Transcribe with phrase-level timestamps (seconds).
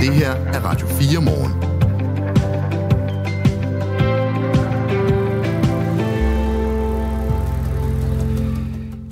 [0.00, 1.52] Det her er Radio 4 morgen.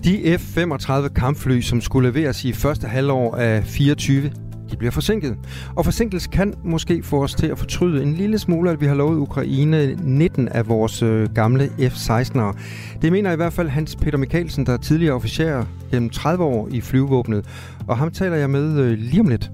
[0.04, 4.30] De F-35 kampfly, som skulle leveres i første halvår af 24,
[4.70, 5.36] de bliver forsinket.
[5.76, 8.94] Og forsinkelse kan måske få os til at fortryde en lille smule, at vi har
[8.94, 12.58] lovet Ukraine 19 af vores øh, gamle F-16'ere.
[13.02, 16.68] Det mener i hvert fald Hans Peter Mikkelsen, der er tidligere officer gennem 30 år
[16.70, 17.46] i flyvåbnet.
[17.88, 19.50] Og ham taler jeg med øh, lige om lidt.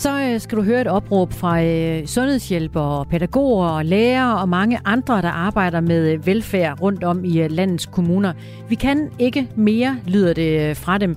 [0.00, 5.22] Så øh, skal du høre et opråb fra øh, sundhedshjælpere, pædagoger lærere og mange andre,
[5.22, 8.32] der arbejder med øh, velfærd rundt om i landets kommuner.
[8.68, 11.16] Vi kan ikke mere, lyder det fra dem.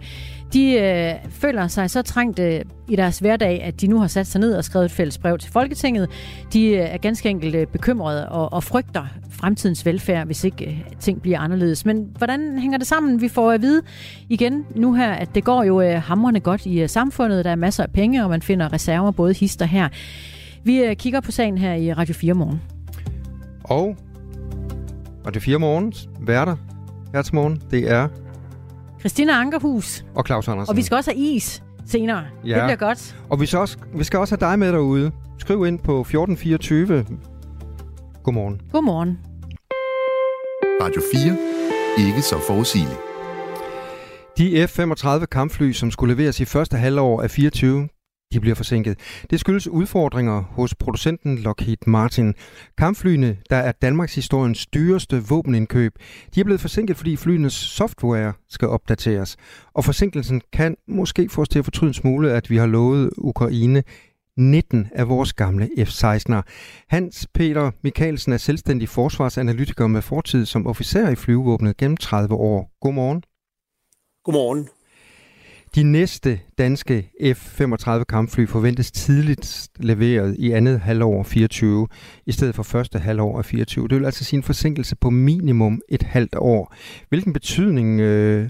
[0.54, 4.28] De øh, føler sig så trængt øh, i deres hverdag, at de nu har sat
[4.28, 6.10] sig ned og skrevet et fælles brev til Folketinget.
[6.54, 10.84] De øh, er ganske enkelt øh, bekymrede og, og frygter fremtidens velfærd, hvis ikke øh,
[11.00, 11.86] ting bliver anderledes.
[11.86, 13.22] Men hvordan hænger det sammen?
[13.22, 13.82] Vi får at vide
[14.30, 17.46] igen nu her, at det går jo øh, hamrende godt i øh, samfundet.
[17.46, 19.90] Der er masser af penge, og man finder reserver både hister her.
[20.64, 22.62] Vi øh, kigger på sagen her i Radio 4 morgen.
[23.64, 23.96] Og
[25.28, 26.56] Radio 4 morgens værter
[27.14, 28.08] her til morgen, det er
[29.04, 30.70] Christina Ankerhus, og Claus Andersen.
[30.72, 32.24] og vi skal også have is senere.
[32.46, 32.56] Ja.
[32.56, 33.16] Det bliver godt.
[33.30, 35.12] Og vi skal, også, vi skal også have dig med derude.
[35.40, 37.06] Skriv ind på 1424.
[38.24, 38.62] Godmorgen.
[38.72, 39.18] Godmorgen.
[40.82, 41.02] Radio
[41.98, 42.08] 4.
[42.08, 43.00] Ikke så forudsigeligt.
[44.38, 47.88] De F-35 kampfly, som skulle leveres i første halvår af 24,
[48.34, 49.00] de bliver forsinket.
[49.30, 52.34] Det skyldes udfordringer hos producenten Lockheed Martin.
[52.78, 55.94] Kampflyene, der er Danmarks historiens dyreste våbenindkøb,
[56.36, 59.38] de er blevet forsinket, fordi flyenes software skal opdateres.
[59.74, 63.10] Og forsinkelsen kan måske få os til at fortryde en smule, at vi har lovet
[63.18, 63.84] Ukraine
[64.38, 66.42] 19 af vores gamle F-16'er.
[66.90, 72.72] Hans Peter Mikkelsen er selvstændig forsvarsanalytiker med fortid som officer i flyvevåbnet gennem 30 år.
[72.82, 73.24] Godmorgen.
[74.24, 74.70] Godmorgen.
[75.76, 81.88] De næste danske F-35 kampfly forventes tidligt leveret i andet halvår 24,
[82.26, 83.88] i stedet for første halvår af 24.
[83.88, 86.76] Det vil altså sige en forsinkelse på minimum et halvt år.
[87.10, 88.50] Hvilken betydning øh,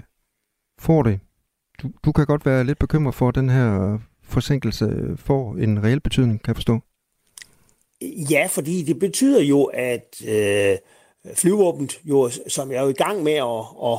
[0.80, 1.20] får det?
[1.82, 6.00] Du, du kan godt være lidt bekymret for, at den her forsinkelse får en reel
[6.00, 6.80] betydning, kan jeg forstå.
[8.30, 10.76] Ja, fordi det betyder jo, at øh,
[11.34, 13.98] flyvåbnet, jo, som jeg er jo i gang med at, at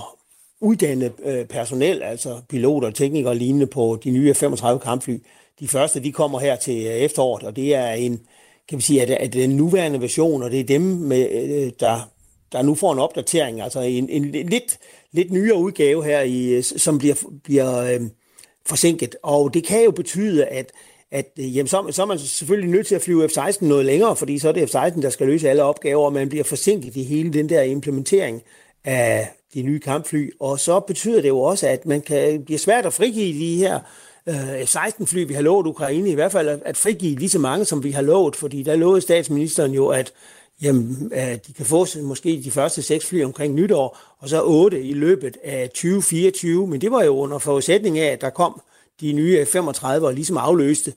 [0.61, 5.17] uddanne øh, personel, altså piloter, teknikere og lignende på de nye F-35 kampfly.
[5.59, 8.19] De første, de kommer her til øh, efteråret, og det er en,
[8.69, 12.09] kan vi sige, at, at den nuværende version, og det er dem, med, øh, der,
[12.51, 14.79] der nu får en opdatering, altså en, en lidt,
[15.11, 18.01] lidt nyere udgave her, i, øh, som bliver, bliver øh,
[18.65, 19.15] forsinket.
[19.23, 20.71] Og det kan jo betyde, at
[21.11, 24.15] at øh, jamen, så, så er man selvfølgelig nødt til at flyve F-16 noget længere,
[24.15, 27.03] fordi så er det F-16, der skal løse alle opgaver, og man bliver forsinket i
[27.03, 28.41] hele den der implementering
[28.83, 30.31] af de nye kampfly.
[30.39, 33.79] Og så betyder det jo også, at man kan blive svært at frigive de her
[34.27, 37.65] øh, F-16-fly, vi har lovet Ukraine, i hvert fald at, at frigive lige så mange,
[37.65, 40.13] som vi har lovet, fordi der lovede statsministeren jo, at
[40.61, 44.81] jamen, at de kan få måske de første seks fly omkring nytår, og så otte
[44.83, 48.61] i løbet af 2024, men det var jo under forudsætning af, at der kom
[49.01, 50.93] de nye F-35 og ligesom afløste.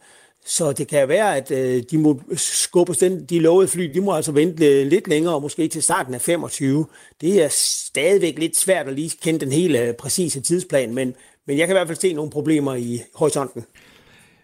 [0.48, 4.12] Så det kan være, at øh, de må skubbe den, de lovede fly, de må
[4.12, 6.86] altså vente øh, lidt længere, måske til starten af 25.
[7.20, 11.14] Det er stadigvæk lidt svært at lige kende den hele øh, præcise tidsplan, men,
[11.46, 13.64] men jeg kan i hvert fald se nogle problemer i horisonten.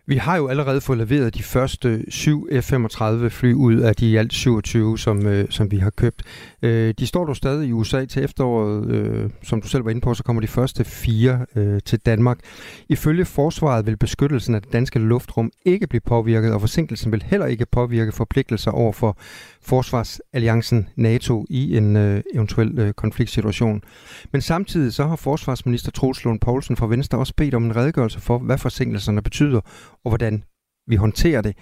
[0.06, 4.16] Vi har jo allerede fået leveret de første syv F-35 fly ud af de i
[4.16, 6.22] alt 27, som, øh, som vi har købt.
[6.62, 8.91] Øh, de står dog stadig i USA til efteråret.
[8.91, 12.38] Øh, som du selv var inde på, så kommer de første fire øh, til Danmark.
[12.88, 17.47] Ifølge forsvaret vil beskyttelsen af det danske luftrum ikke blive påvirket, og forsinkelsen vil heller
[17.47, 19.16] ikke påvirke forpligtelser over for
[19.62, 23.82] Forsvarsalliancen NATO i en øh, eventuel øh, konfliktsituation.
[24.32, 28.21] Men samtidig så har forsvarsminister Troels Lund Poulsen fra Venstre også bedt om en redegørelse
[28.21, 29.60] for, hvad forsinkelserne betyder,
[30.04, 30.44] og hvordan
[30.87, 31.56] vi håndterer det.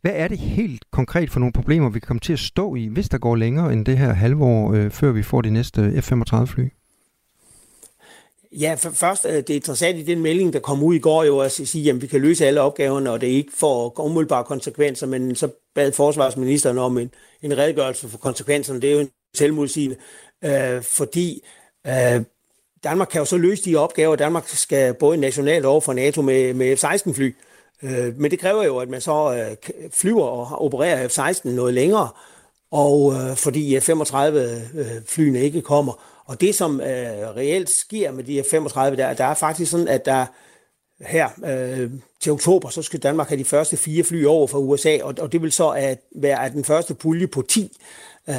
[0.00, 2.86] Hvad er det helt konkret for nogle problemer, vi kan komme til at stå i,
[2.86, 6.68] hvis der går længere end det her halvår, øh, før vi får de næste F-35-fly?
[8.52, 11.24] Ja, for først øh, det er interessant i den melding, der kom ud i går
[11.24, 15.06] jo at sige, at vi kan løse alle opgaverne, og det ikke får umiddelbare konsekvenser,
[15.06, 17.10] men så bad forsvarsministeren om en,
[17.42, 18.80] en redegørelse for konsekvenserne.
[18.80, 19.96] Det er jo en selvmodsigende,
[20.44, 21.42] øh, fordi
[21.86, 22.22] øh,
[22.84, 24.16] Danmark kan jo så løse de opgaver.
[24.16, 27.32] Danmark skal både nationalt over for NATO med, med F-16-fly, øh,
[27.82, 32.08] Øh, men det kræver jo, at man så øh, flyver og opererer F-16 noget længere,
[32.70, 36.22] og øh, fordi F-35-flyene øh, ikke kommer.
[36.24, 40.06] Og det, som øh, reelt sker med de F-35, der, der er faktisk sådan, at
[40.06, 40.26] der
[41.00, 41.90] her øh,
[42.20, 45.32] til oktober, så skal Danmark have de første fire fly over fra USA, og, og
[45.32, 47.76] det vil så at være at den første pulje på 10,
[48.28, 48.34] øh,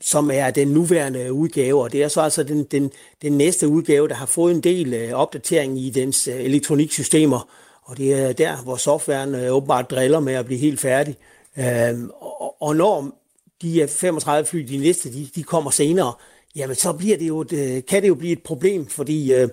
[0.00, 2.90] som er den nuværende udgave, og det er så altså den, den,
[3.22, 7.48] den næste udgave, der har fået en del øh, opdatering i dens øh, elektroniksystemer,
[7.90, 11.16] og det er der, hvor softwaren øh, åbenbart driller med at blive helt færdig.
[11.58, 13.18] Øh, og, og når
[13.62, 16.12] de 35 fly, de næste, de, de kommer senere,
[16.56, 19.48] jamen så bliver det jo et, øh, kan det jo blive et problem, fordi øh,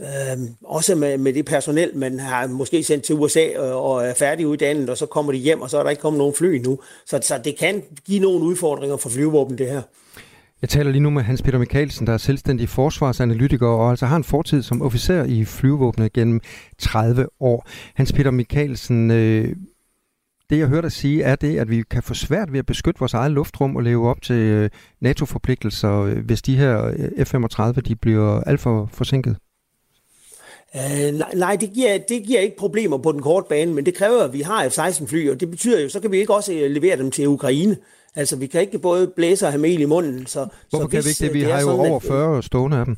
[0.00, 4.06] øh, også med, med det personel, man har måske sendt til USA og, øh, og
[4.06, 6.58] er færdiguddannet, og så kommer de hjem, og så er der ikke kommet nogen fly
[6.58, 6.78] nu.
[7.06, 9.82] Så, så det kan give nogle udfordringer for flyvåben, det her.
[10.62, 14.16] Jeg taler lige nu med Hans Peter Mikkelsen, der er selvstændig forsvarsanalytiker og altså har
[14.16, 16.40] en fortid som officer i flyvåbnet gennem
[16.78, 17.68] 30 år.
[17.94, 19.56] Hans Peter Mikkelsen, øh,
[20.50, 22.98] det jeg hørte dig sige, er det, at vi kan få svært ved at beskytte
[22.98, 24.70] vores eget luftrum og leve op til øh,
[25.00, 29.36] NATO-forpligtelser, øh, hvis de her øh, F-35 de bliver alt for forsinket?
[30.74, 33.94] Uh, nej, nej det, giver, det giver ikke problemer på den korte bane, men det
[33.94, 36.96] kræver, at vi har F-16-fly, og det betyder jo, så kan vi ikke også levere
[36.96, 37.76] dem til Ukraine.
[38.16, 40.26] Altså, vi kan ikke både blæse og have mel i munden.
[40.26, 41.40] Så, Hvorfor så kan hvis, vi ikke det?
[41.40, 42.96] Vi det har jo over 40 stående af dem.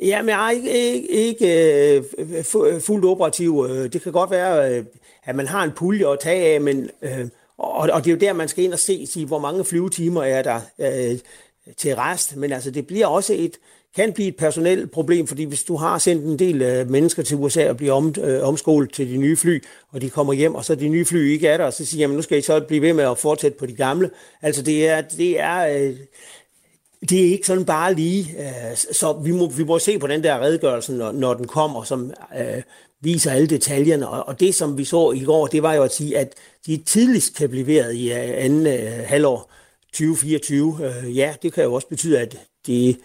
[0.00, 2.04] Ja, men jeg er ikke, ikke, ikke
[2.54, 3.56] uh, fuldt operativ.
[3.56, 4.86] Uh, det kan godt være, uh,
[5.24, 7.28] at man har en pulje at tage af, men, uh,
[7.58, 10.22] og, og det er jo der, man skal ind og se, sige, hvor mange flyvetimer
[10.22, 11.18] er der uh,
[11.76, 12.36] til rest.
[12.36, 13.56] Men altså, det bliver også et,
[13.96, 17.36] kan blive et personelt problem, fordi hvis du har sendt en del øh, mennesker til
[17.36, 20.64] USA og bliver om, øh, omskolet til de nye fly, og de kommer hjem, og
[20.64, 22.60] så de nye fly ikke er der, og så siger man, nu skal I så
[22.60, 24.10] blive ved med at fortsætte på de gamle.
[24.42, 25.96] Altså det er, det er, øh,
[27.10, 28.36] det er ikke sådan bare lige.
[28.38, 31.82] Øh, så vi må, vi må se på den der redegørelse, når, når den kommer,
[31.82, 32.62] som øh,
[33.00, 34.08] viser alle detaljerne.
[34.08, 36.34] Og, og det, som vi så i går, det var jo at sige, at
[36.66, 39.50] de tidligst kan blive leveret i øh, anden øh, halvår
[39.92, 40.78] 2024.
[40.82, 42.36] Øh, ja, det kan jo også betyde, at
[42.66, 42.96] de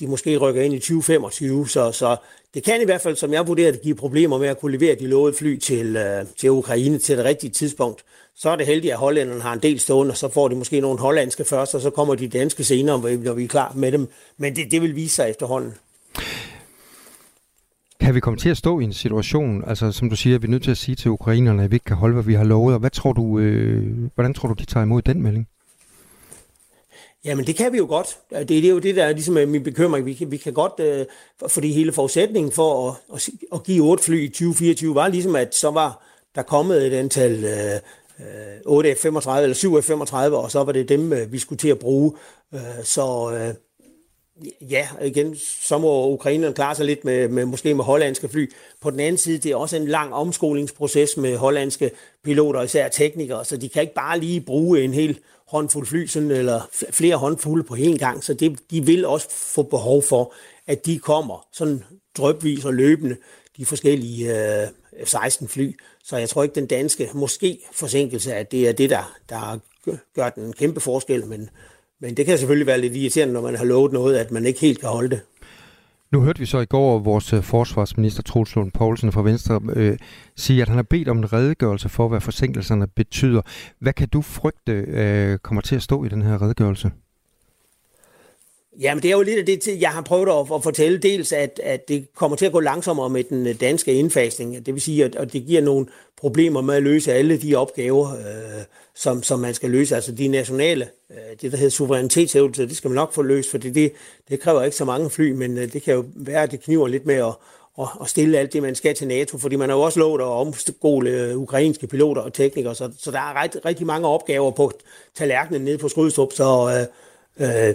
[0.00, 2.16] de måske rykker ind i 2025, så, så
[2.54, 5.06] det kan i hvert fald, som jeg vurderer, give problemer med at kunne levere de
[5.06, 8.04] lovede fly til, øh, til Ukraine til det rigtige tidspunkt.
[8.36, 10.80] Så er det heldigt, at hollænderne har en del stående, og så får de måske
[10.80, 14.08] nogle hollandske først, og så kommer de danske senere, når vi er klar med dem.
[14.36, 15.74] Men det, det vil vise sig efterhånden.
[18.00, 20.50] Kan vi komme til at stå i en situation, altså som du siger, vi er
[20.50, 22.74] nødt til at sige til ukrainerne, at vi ikke kan holde, hvad vi har lovet,
[22.74, 25.48] og hvad tror du, øh, hvordan tror du, de tager imod den melding?
[27.24, 28.18] Jamen det kan vi jo godt.
[28.30, 30.06] Det, det er jo det, der er ligesom øh, min bekymring.
[30.06, 31.06] Vi kan, vi kan godt, øh,
[31.48, 35.54] fordi hele forudsætningen for at, at, at give otte fly i 2024 var ligesom, at
[35.54, 36.04] så var
[36.34, 40.88] der kommet et antal øh, øh 8 F-35 eller 7 F-35, og så var det
[40.88, 42.12] dem, øh, vi skulle til at bruge.
[42.54, 43.54] Øh, så øh,
[44.70, 48.52] ja, igen, så må ukrainerne klare sig lidt med, med måske med hollandske fly.
[48.80, 51.90] På den anden side, det er også en lang omskolingsproces med hollandske
[52.24, 55.18] piloter, især teknikere, så de kan ikke bare lige bruge en hel
[55.52, 56.60] håndfuld fly, sådan, eller
[56.90, 60.34] flere håndfulde på én gang, så det, de vil også få behov for,
[60.66, 61.84] at de kommer sådan
[62.16, 63.16] drøbvis og løbende,
[63.56, 64.68] de forskellige øh,
[65.04, 65.76] F-16 fly.
[66.04, 69.58] Så jeg tror ikke, den danske måske forsinkelse, at det er det, der, der
[70.14, 71.50] gør den kæmpe forskel, men,
[72.00, 74.60] men det kan selvfølgelig være lidt irriterende, når man har lovet noget, at man ikke
[74.60, 75.20] helt kan holde det.
[76.12, 79.98] Nu hørte vi så i går vores øh, forsvarsminister Troels Lund Poulsen fra Venstre øh,
[80.36, 83.42] sige, at han har bedt om en redegørelse for, hvad forsinkelserne betyder.
[83.78, 86.90] Hvad kan du frygte øh, kommer til at stå i den her redegørelse?
[88.80, 90.98] Jamen det er jo lidt af det, jeg har prøvet at, at fortælle.
[90.98, 94.66] Dels, at, at det kommer til at gå langsommere med den øh, danske indfasning.
[94.66, 95.86] Det vil sige, at, at det giver nogle
[96.22, 98.62] problemer med at løse alle de opgaver, øh,
[98.94, 99.94] som, som man skal løse.
[99.94, 103.58] Altså de nationale, øh, det der hedder suverænitetshævelse, det skal man nok få løst, for
[103.58, 103.92] det,
[104.28, 106.88] det, kræver ikke så mange fly, men øh, det kan jo være, at det kniver
[106.88, 107.34] lidt med at,
[107.78, 110.20] at, at stille alt det, man skal til NATO, fordi man har jo også lovet
[110.20, 114.50] at omskole øh, ukrainske piloter og teknikere, så, så der er ret, rigtig mange opgaver
[114.50, 114.72] på
[115.14, 116.86] tallerkenen nede på Skrydstrup, så...
[117.38, 117.74] Øh, øh,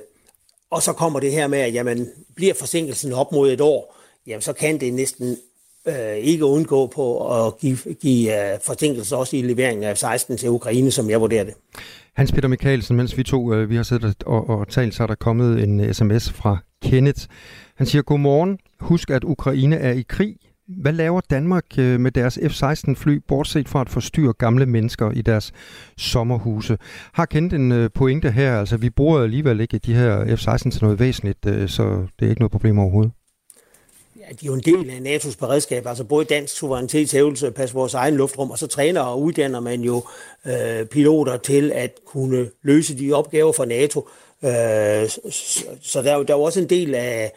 [0.69, 3.95] og så kommer det her med, at jamen, bliver forsinkelsen op mod et år,
[4.27, 5.37] jamen, så kan det næsten
[5.87, 10.37] øh, ikke undgå på at give, give øh, uh, forsinkelser også i leveringen af 16
[10.37, 11.53] til Ukraine, som jeg vurderer det.
[12.15, 15.07] Hans Peter Mikkelsen, mens vi to øh, vi har siddet og, og talt, så er
[15.07, 17.21] der kommet en øh, sms fra Kenneth.
[17.75, 18.57] Han siger, godmorgen.
[18.79, 20.35] Husk, at Ukraine er i krig.
[20.81, 25.51] Hvad laver Danmark øh, med deres F-16-fly, bortset fra at forstyrre gamle mennesker i deres
[25.97, 26.77] sommerhuse?
[27.13, 30.99] Har kendt en pointe her, altså vi bruger alligevel ikke de her F-16 til noget
[30.99, 31.39] væsentligt,
[31.71, 33.11] så det er ikke noget problem overhovedet
[34.29, 37.93] at de er jo en del af NATO's beredskab, altså både dansk suverænitetshævelse, passe vores
[37.93, 40.03] egen luftrum, og så træner og uddanner man jo
[40.45, 44.07] øh, piloter til at kunne løse de opgaver for NATO.
[44.43, 47.31] Øh, så, så der, der er jo også en del af,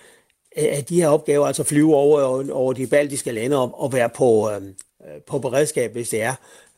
[0.56, 4.50] af de her opgaver, altså flyve over, over de baltiske lande og, og være på,
[4.50, 4.61] øh,
[5.26, 6.35] på beredskab, hvis det er.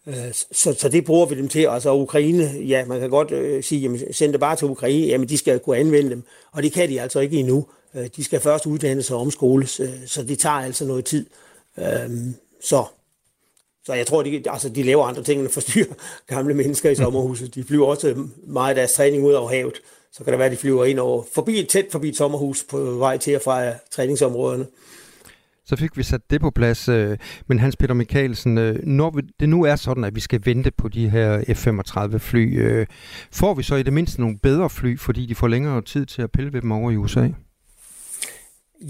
[0.06, 1.66] Øh, så, så det bruger vi dem til.
[1.70, 5.28] Altså Ukraine, ja, man kan godt øh, sige, jamen, send det bare til Ukraine, jamen
[5.28, 7.66] de skal kunne anvende dem, og det kan de altså ikke endnu.
[7.94, 11.26] Øh, de skal først uddannes og omskoles, så det tager altså noget tid.
[11.78, 12.34] Øhm,
[12.64, 12.84] så,
[13.84, 15.94] så jeg tror, de, altså, de laver andre ting end at forstyrre
[16.34, 17.54] gamle mennesker i sommerhuset.
[17.54, 19.74] De flyver også øh, meget af deres træning ud over havet
[20.14, 22.78] så kan det være, at de flyver ind over, forbi, tæt forbi et sommerhus på
[22.78, 24.66] vej til og fra øh, træningsområderne.
[25.64, 26.88] Så fik vi sat det på plads.
[27.46, 30.88] Men Hans Peter Mikkelsen, øh, når det nu er sådan, at vi skal vente på
[30.88, 32.58] de her F-35 fly,
[33.32, 36.22] får vi så i det mindste nogle bedre fly, fordi de får længere tid til
[36.22, 37.28] at pille ved dem over i USA?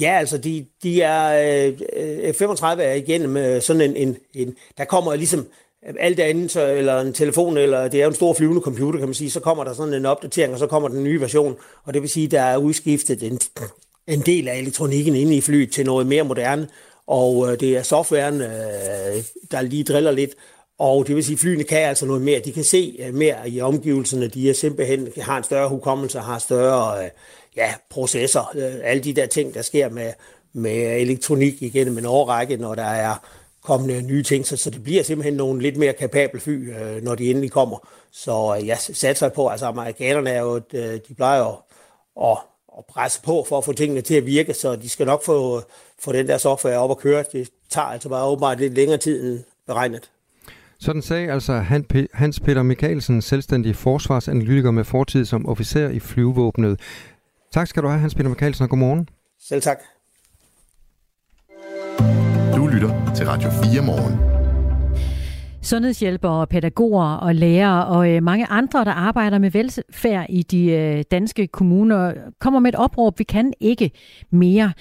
[0.00, 4.54] Ja, altså de, de er, øh, øh F-35 er igennem øh, sådan en, en, en,
[4.78, 5.46] der kommer ligesom
[5.88, 8.60] øh, alt det andet, så, eller en telefon, eller det er jo en stor flyvende
[8.60, 11.20] computer, kan man sige, så kommer der sådan en opdatering, og så kommer den nye
[11.20, 13.38] version, og det vil sige, der er udskiftet en,
[14.06, 16.68] en del af elektronikken inde i flyet til noget mere moderne,
[17.06, 20.30] og øh, det er softwaren, øh, der lige driller lidt,
[20.78, 22.40] og det vil sige, at flyene kan altså noget mere.
[22.44, 24.28] De kan se mere i omgivelserne.
[24.28, 27.10] De er simpelthen har en større hukommelse, har større øh,
[27.56, 28.50] ja, processer.
[28.54, 30.12] Øh, alle de der ting, der sker med,
[30.52, 33.14] med elektronik igennem en årrække, når der er
[33.62, 34.46] kommende nye ting.
[34.46, 37.88] Så, så det bliver simpelthen nogle lidt mere kapable fly, øh, når de endelig kommer.
[38.12, 41.56] Så øh, jeg satser på, altså amerikanerne er jo, øh, de plejer jo
[42.30, 42.38] at,
[42.78, 45.62] at presse på for at få tingene til at virke, så de skal nok få,
[45.98, 47.24] få den der software op at køre.
[47.32, 50.10] Det tager altså bare åbenbart lidt længere tid end beregnet.
[50.80, 51.52] Sådan sagde altså
[52.12, 56.80] Hans Peter Mikkelsen, selvstændig forsvarsanalytiker med fortid som officer i flyvevåbnet.
[57.52, 59.08] Tak skal du have, Hans Peter Mikkelsen, og godmorgen.
[59.48, 59.78] Selv tak.
[62.56, 64.32] Du lytter til Radio 4 morgen.
[65.62, 71.04] Sundhedshjælpere, pædagoger og lærere og øh, mange andre, der arbejder med velfærd i de øh,
[71.10, 73.90] danske kommuner, kommer med et opråb, vi kan ikke
[74.30, 74.72] mere.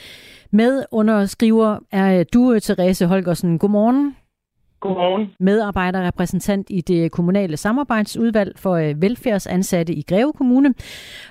[0.52, 3.60] Med underskriver er du, Therese Holgersen.
[3.60, 4.16] Godmorgen.
[4.82, 5.28] Godmorgen.
[5.40, 10.74] Medarbejderrepræsentant i det kommunale samarbejdsudvalg for øh, velfærdsansatte i Greve Kommune,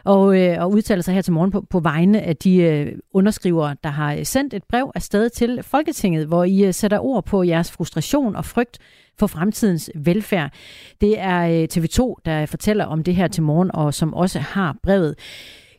[0.04, 3.76] og, øh, og udtaler sig her til morgen på, på vegne af de øh, underskrivere,
[3.84, 8.36] der har sendt et brev afsted til Folketinget, hvor I sætter ord på jeres frustration
[8.36, 8.78] og frygt
[9.18, 10.52] for fremtidens velfærd.
[11.00, 15.14] Det er TV2, der fortæller om det her til morgen, og som også har brevet.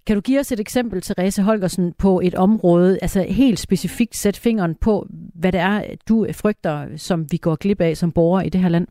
[0.08, 4.40] Kan du give os et eksempel, Therese Holgersen, på et område, altså helt specifikt sæt
[4.44, 5.06] fingeren på,
[5.42, 8.70] hvad det er, du frygter, som vi går glip af som borgere i det her
[8.70, 8.88] land?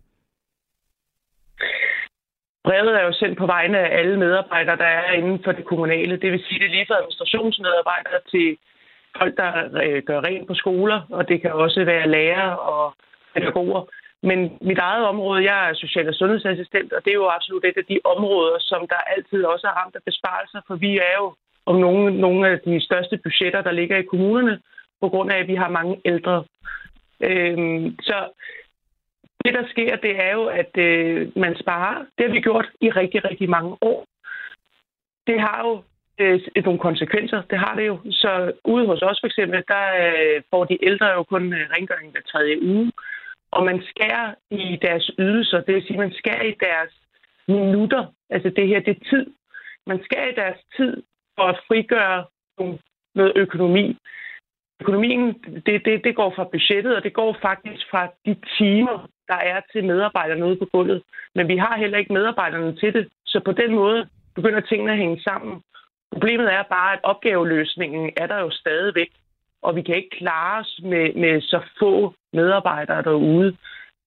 [2.64, 6.16] Brevet er jo sendt på vegne af alle medarbejdere, der er inden for det kommunale.
[6.16, 8.56] Det vil sige, det er lige fra administrationsmedarbejdere til
[9.18, 9.50] folk, der
[9.84, 12.94] øh, gør rent på skoler, og det kan også være lærere og
[13.34, 13.82] pædagoger.
[14.22, 17.76] Men mit eget område, jeg er social- og sundhedsassistent, og det er jo absolut et
[17.76, 21.34] af de områder, som der altid også er ramt af besparelser, for vi er jo
[21.66, 24.60] om nogle, nogle af de største budgetter, der ligger i kommunerne,
[25.00, 26.44] på grund af, at vi har mange ældre.
[27.20, 28.28] Øhm, så
[29.44, 32.04] det, der sker, det er jo, at øh, man sparer.
[32.18, 34.06] Det har vi gjort i rigtig, rigtig mange år.
[35.26, 35.82] Det har jo
[36.18, 37.42] øh, nogle konsekvenser.
[37.50, 37.98] Det har det jo.
[38.10, 42.12] Så ude hos os for eksempel, der øh, får de ældre jo kun øh, rengøring
[42.12, 42.92] hver tredje uge
[43.52, 46.92] og man skærer i deres ydelser, det vil sige, man skærer i deres
[47.48, 49.26] minutter, altså det her, det er tid.
[49.86, 51.02] Man skærer i deres tid
[51.36, 52.24] for at frigøre
[53.14, 53.96] noget økonomi.
[54.80, 55.32] Økonomien,
[55.66, 59.60] det, det, det går fra budgettet, og det går faktisk fra de timer, der er
[59.72, 61.02] til medarbejderne ude på gulvet.
[61.34, 64.98] Men vi har heller ikke medarbejderne til det, så på den måde begynder tingene at
[64.98, 65.62] hænge sammen.
[66.12, 69.10] Problemet er bare, at opgaveløsningen er der jo stadigvæk
[69.62, 73.56] og vi kan ikke klare os med, med så få medarbejdere derude.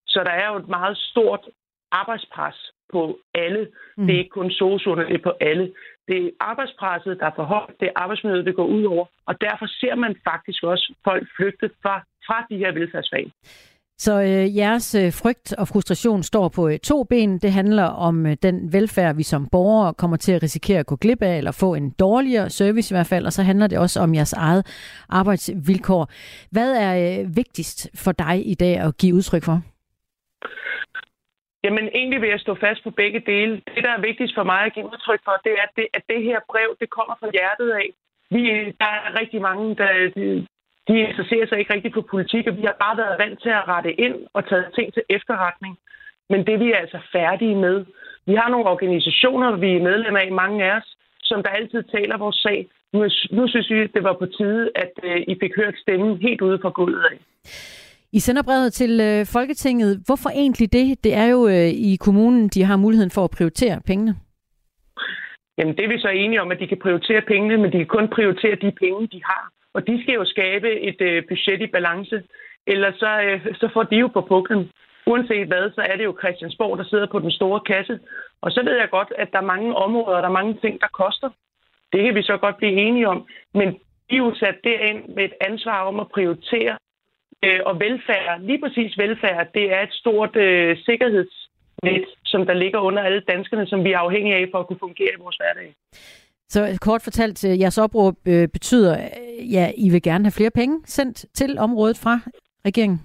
[0.07, 1.49] Så der er jo et meget stort
[1.91, 3.67] arbejdspres på alle.
[3.97, 4.05] Mm.
[4.05, 5.73] Det er ikke kun sosuerne, det er på alle.
[6.07, 9.41] Det er arbejdspresset, der er for højt, det er arbejdsmiljøet, det går ud over, og
[9.41, 11.95] derfor ser man faktisk også folk flygte fra,
[12.27, 13.31] fra de her velfærdsfag.
[13.97, 17.39] Så øh, jeres øh, frygt og frustration står på øh, to ben.
[17.39, 20.95] Det handler om øh, den velfærd, vi som borgere kommer til at risikere at gå
[20.95, 23.99] glip af, eller få en dårligere service i hvert fald, og så handler det også
[23.99, 24.63] om jeres eget
[25.09, 26.09] arbejdsvilkår.
[26.51, 29.61] Hvad er øh, vigtigst for dig i dag at give udtryk for?
[31.63, 33.53] Jamen egentlig vil jeg stå fast på begge dele.
[33.75, 36.03] Det, der er vigtigst for mig at give udtryk for, det er, at det, at
[36.09, 37.87] det her brev, det kommer fra hjertet af.
[38.29, 38.41] Vi,
[38.81, 39.89] der er rigtig mange, der,
[40.87, 43.67] de interesserer sig ikke rigtig for politik, og vi har bare været vant til at
[43.67, 45.73] rette ind og tage ting til efterretning.
[46.29, 47.85] Men det vi er altså færdige med.
[48.25, 50.87] Vi har nogle organisationer, vi er medlem af, mange af os,
[51.29, 52.67] som der altid taler vores sag.
[52.93, 52.99] Nu,
[53.31, 56.59] nu synes vi, det var på tide, at uh, I fik hørt stemmen helt ude
[56.61, 57.17] fra gulvet af.
[58.11, 60.01] I sender brevet til øh, Folketinget.
[60.05, 61.03] Hvorfor egentlig det?
[61.03, 64.15] Det er jo øh, i kommunen, de har muligheden for at prioritere pengene.
[65.57, 67.85] Jamen, det er vi så enige om, at de kan prioritere pengene, men de kan
[67.87, 69.43] kun prioritere de penge, de har.
[69.73, 72.23] Og de skal jo skabe et øh, budget i balance,
[72.67, 74.71] ellers så, øh, så får de jo på puklen.
[75.05, 77.99] Uanset hvad, så er det jo Christiansborg, der sidder på den store kasse.
[78.41, 80.87] Og så ved jeg godt, at der er mange områder, der er mange ting, der
[80.87, 81.29] koster.
[81.93, 83.27] Det kan vi så godt blive enige om.
[83.53, 83.67] Men
[84.09, 86.77] de er jo sat derind med et ansvar om at prioritere.
[87.45, 92.79] Øh, og velfærd, lige præcis velfærd, det er et stort øh, sikkerhedsnet, som der ligger
[92.79, 95.73] under alle danskerne, som vi er afhængige af for at kunne fungere i vores hverdag.
[96.49, 100.51] Så kort fortalt, øh, jeres opråb øh, betyder, øh, ja, I vil gerne have flere
[100.51, 102.19] penge sendt til området fra
[102.65, 102.99] regeringen?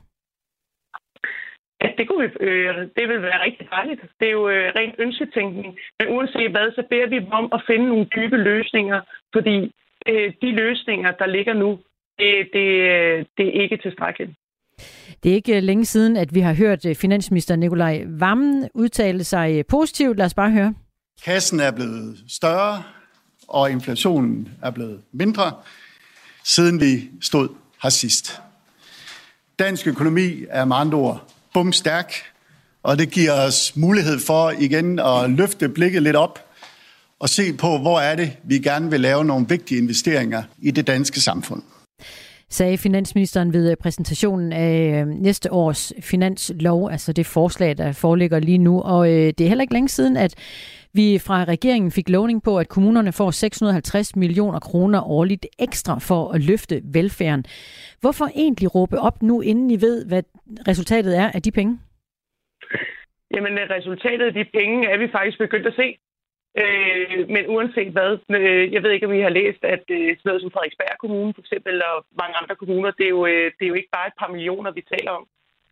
[1.83, 4.00] Ja, det, kunne vi, øh, det vil være rigtig dejligt.
[4.21, 5.78] Det er jo øh, rent ønsketænkning.
[5.99, 9.00] Men uanset hvad, så beder vi dem om at finde nogle dybe løsninger,
[9.35, 9.57] fordi
[10.09, 11.78] øh, de løsninger, der ligger nu,
[12.18, 12.66] det, det,
[13.38, 14.30] det er ikke tilstrækkeligt.
[15.23, 20.16] Det er ikke længe siden, at vi har hørt finansminister Nikolaj Vammen udtale sig positivt.
[20.16, 20.75] Lad os bare høre.
[21.25, 22.83] Kassen er blevet større,
[23.49, 25.52] og inflationen er blevet mindre,
[26.45, 27.49] siden vi stod
[27.83, 28.40] her sidst.
[29.59, 32.12] Dansk økonomi er med andre ord bumstærk,
[32.83, 36.45] og det giver os mulighed for igen at løfte blikket lidt op
[37.19, 40.87] og se på, hvor er det, vi gerne vil lave nogle vigtige investeringer i det
[40.87, 41.62] danske samfund
[42.50, 48.38] sagde finansministeren ved øh, præsentationen af øh, næste års finanslov, altså det forslag, der foreligger
[48.38, 48.81] lige nu.
[48.81, 50.35] Og øh, det er heller ikke længe siden, at
[50.92, 56.33] vi fra regeringen fik lovning på, at kommunerne får 650 millioner kroner årligt ekstra for
[56.35, 57.45] at løfte velfærden.
[58.00, 60.23] Hvorfor egentlig råbe op nu, inden I ved, hvad
[60.68, 61.78] resultatet er af de penge?
[63.35, 65.88] Jamen, øh, resultatet af de penge er vi faktisk begyndt at se.
[66.62, 70.28] Øh, men uanset hvad, øh, jeg ved ikke, om I har læst, at øh, sådan
[70.28, 73.64] noget som Frederiksberg Kommune for eksempel, og mange andre kommuner, det er jo, øh, det
[73.64, 75.25] er jo ikke bare et par millioner, vi taler om.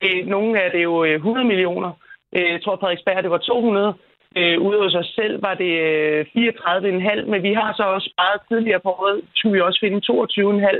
[0.04, 1.90] Øh, nogle af det er jo øh, 100 millioner.
[2.36, 3.94] Øh, jeg tror, Frederiksberg, det var 200.
[4.38, 8.40] Øh, ude hos os selv var det øh, 34,5, men vi har så også sparet
[8.48, 10.00] tidligere på året, skulle vi også finde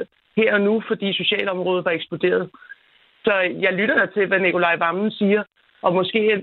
[0.01, 0.05] 22,5
[0.37, 2.51] her og nu, fordi socialområdet var eksploderet.
[3.25, 3.33] Så
[3.65, 5.43] jeg lytter til, hvad Nikolaj Vammen siger,
[5.83, 6.43] og måske at,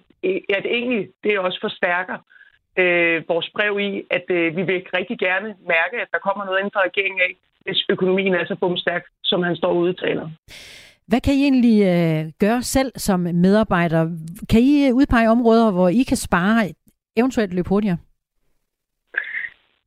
[0.57, 2.17] at egentlig det også forstærker
[2.81, 6.59] øh, vores brev i, at øh, vi vil rigtig gerne mærke, at der kommer noget
[6.59, 7.33] inden for regeringen af,
[7.65, 10.29] hvis økonomien er så bumstærk, som han står og udtaler.
[11.07, 14.11] Hvad kan I egentlig øh, gøre selv som medarbejdere?
[14.49, 16.69] Kan I øh, udpege områder, hvor I kan spare,
[17.17, 17.97] eventuelt løbe hurtigere?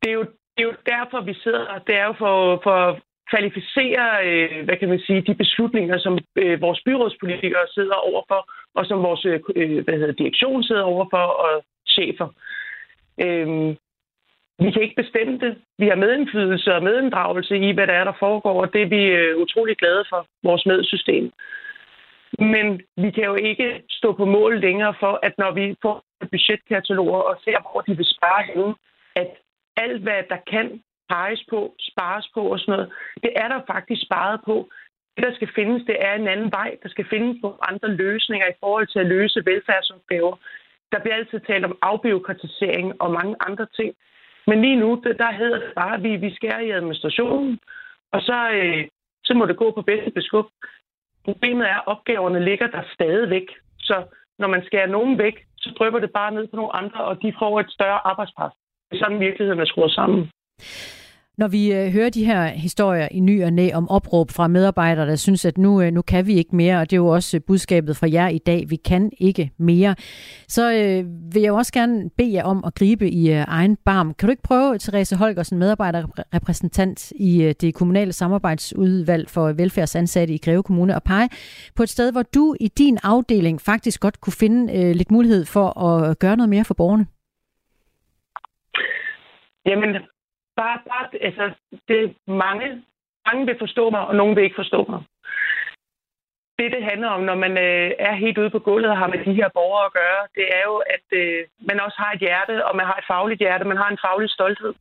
[0.03, 2.77] Det er jo, det er jo derfor, vi sidder og Det er jo for, for
[2.89, 8.51] at kvalificere, øh, hvad kan man sige, de beslutninger, som øh, vores byrådspolitikere sidder overfor,
[8.75, 12.29] og som vores øh, øh, hvad hedder, direktion sidder overfor, og chefer.
[13.25, 13.77] Øh,
[14.59, 15.57] vi kan ikke bestemme det.
[15.79, 19.03] Vi har medindflydelse og medinddragelse i, hvad der er, der foregår, og det er vi
[19.05, 21.33] øh, utrolig glade for, vores medsystem.
[22.39, 27.21] Men vi kan jo ikke stå på mål længere for, at når vi får budgetkataloger
[27.31, 28.75] og ser, hvor de vil spare henne,
[29.17, 29.29] at
[29.77, 34.03] alt, hvad der kan peges på, spares på og sådan noget, det er der faktisk
[34.07, 34.69] sparet på.
[35.17, 36.77] Det, der skal findes, det er en anden vej.
[36.83, 40.37] Der skal findes nogle andre løsninger i forhold til at løse velfærdsopgaver.
[40.93, 43.95] Der bliver altid talt om afbiokratisering og mange andre ting.
[44.47, 47.59] Men lige nu, der hedder det bare, at vi, vi skærer i administrationen,
[48.13, 48.85] og så, øh,
[49.25, 50.47] så må det gå på bedste beskub.
[51.25, 53.47] Problemet er, at opgaverne ligger der stadigvæk.
[53.79, 54.05] Så
[54.39, 57.35] når man skærer nogen væk, så drøber det bare ned på nogle andre, og de
[57.41, 58.53] får et større arbejdspres.
[58.89, 60.21] Det er sådan virkeligheden er skruet sammen.
[61.39, 65.07] Når vi øh, hører de her historier i ny og næ om opråb fra medarbejdere,
[65.07, 67.37] der synes, at nu, øh, nu kan vi ikke mere, og det er jo også
[67.37, 69.95] øh, budskabet fra jer i dag, vi kan ikke mere,
[70.49, 74.15] så øh, vil jeg også gerne bede jer om at gribe i øh, egen barm.
[74.15, 80.39] Kan du ikke prøve, Therese Holgersen, medarbejderrepræsentant i øh, det kommunale samarbejdsudvalg for velfærdsansatte i
[80.39, 81.29] Greve Kommune, at pege
[81.75, 85.45] på et sted, hvor du i din afdeling faktisk godt kunne finde øh, lidt mulighed
[85.45, 87.07] for at gøre noget mere for borgerne?
[89.67, 89.97] Jamen,
[90.57, 91.45] bare, bare altså,
[91.89, 92.83] det er mange,
[93.27, 95.03] mange vil forstå mig, og nogen vil ikke forstå mig.
[96.59, 99.25] Det, det handler om, når man øh, er helt ude på gulvet og har med
[99.25, 102.67] de her borgere at gøre, det er jo, at øh, man også har et hjerte,
[102.67, 104.75] og man har et fagligt hjerte, man har en faglig stolthed.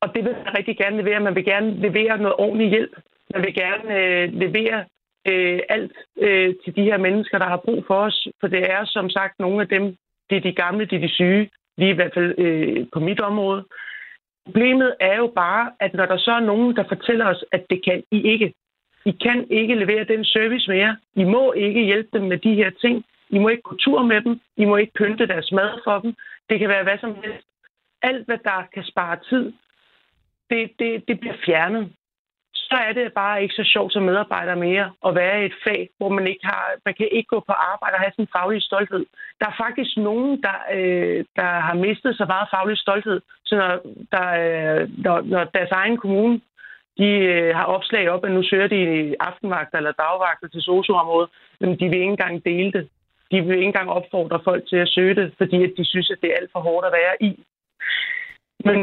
[0.00, 1.20] Og det vil man rigtig gerne levere.
[1.20, 2.94] Man vil gerne levere noget ordentlig hjælp.
[3.34, 4.84] Man vil gerne øh, levere
[5.28, 8.28] øh, alt øh, til de her mennesker, der har brug for os.
[8.40, 9.96] For det er som sagt nogle af dem,
[10.30, 13.20] det er de gamle, det er de syge, lige i hvert fald øh, på mit
[13.20, 13.64] område.
[14.46, 17.84] Problemet er jo bare, at når der så er nogen, der fortæller os, at det
[17.84, 18.54] kan I ikke.
[19.04, 20.96] I kan ikke levere den service mere.
[21.14, 23.04] I må ikke hjælpe dem med de her ting.
[23.30, 24.40] I må ikke gå tur med dem.
[24.56, 26.14] I må ikke pynte deres mad for dem.
[26.50, 27.46] Det kan være hvad som helst.
[28.02, 29.52] Alt, hvad der kan spare tid,
[30.50, 31.92] det, det, det bliver fjernet
[32.70, 35.88] så er det bare ikke så sjovt som medarbejder mere at være i et fag,
[35.98, 39.06] hvor man ikke har, man kan ikke gå på arbejde og have sin faglige stolthed.
[39.40, 43.72] Der er faktisk nogen, der, øh, der har mistet så meget faglig stolthed, så når,
[44.14, 46.40] der, øh, når, når deres egen kommune
[46.98, 51.70] de øh, har opslag op, at nu søger de aftenvagter eller dagvagter til socioområdet, men
[51.80, 52.88] de vil ikke engang dele det.
[53.30, 56.18] De vil ikke engang opfordre folk til at søge det, fordi at de synes, at
[56.22, 57.44] det er alt for hårdt at være i.
[58.64, 58.78] Men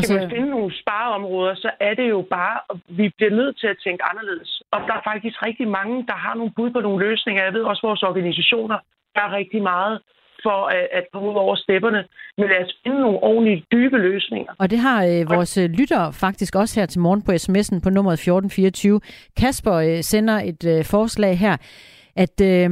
[0.00, 0.14] skal så...
[0.14, 3.78] man finde nogle spareområder, så er det jo bare, at vi bliver nødt til at
[3.84, 4.62] tænke anderledes.
[4.70, 7.44] Og der er faktisk rigtig mange, der har nogle bud på nogle løsninger.
[7.44, 8.78] Jeg ved også, vores organisationer
[9.16, 9.98] gør rigtig meget
[10.42, 12.04] for at, at komme ud over stepperne.
[12.38, 14.52] Men lad os finde nogle ordentlige, dybe løsninger.
[14.58, 17.90] Og det har øh, vores øh, lyttere faktisk også her til morgen på sms'en på
[17.90, 19.00] nummeret 1424.
[19.36, 21.56] Kasper øh, sender et øh, forslag her
[22.16, 22.70] at øh,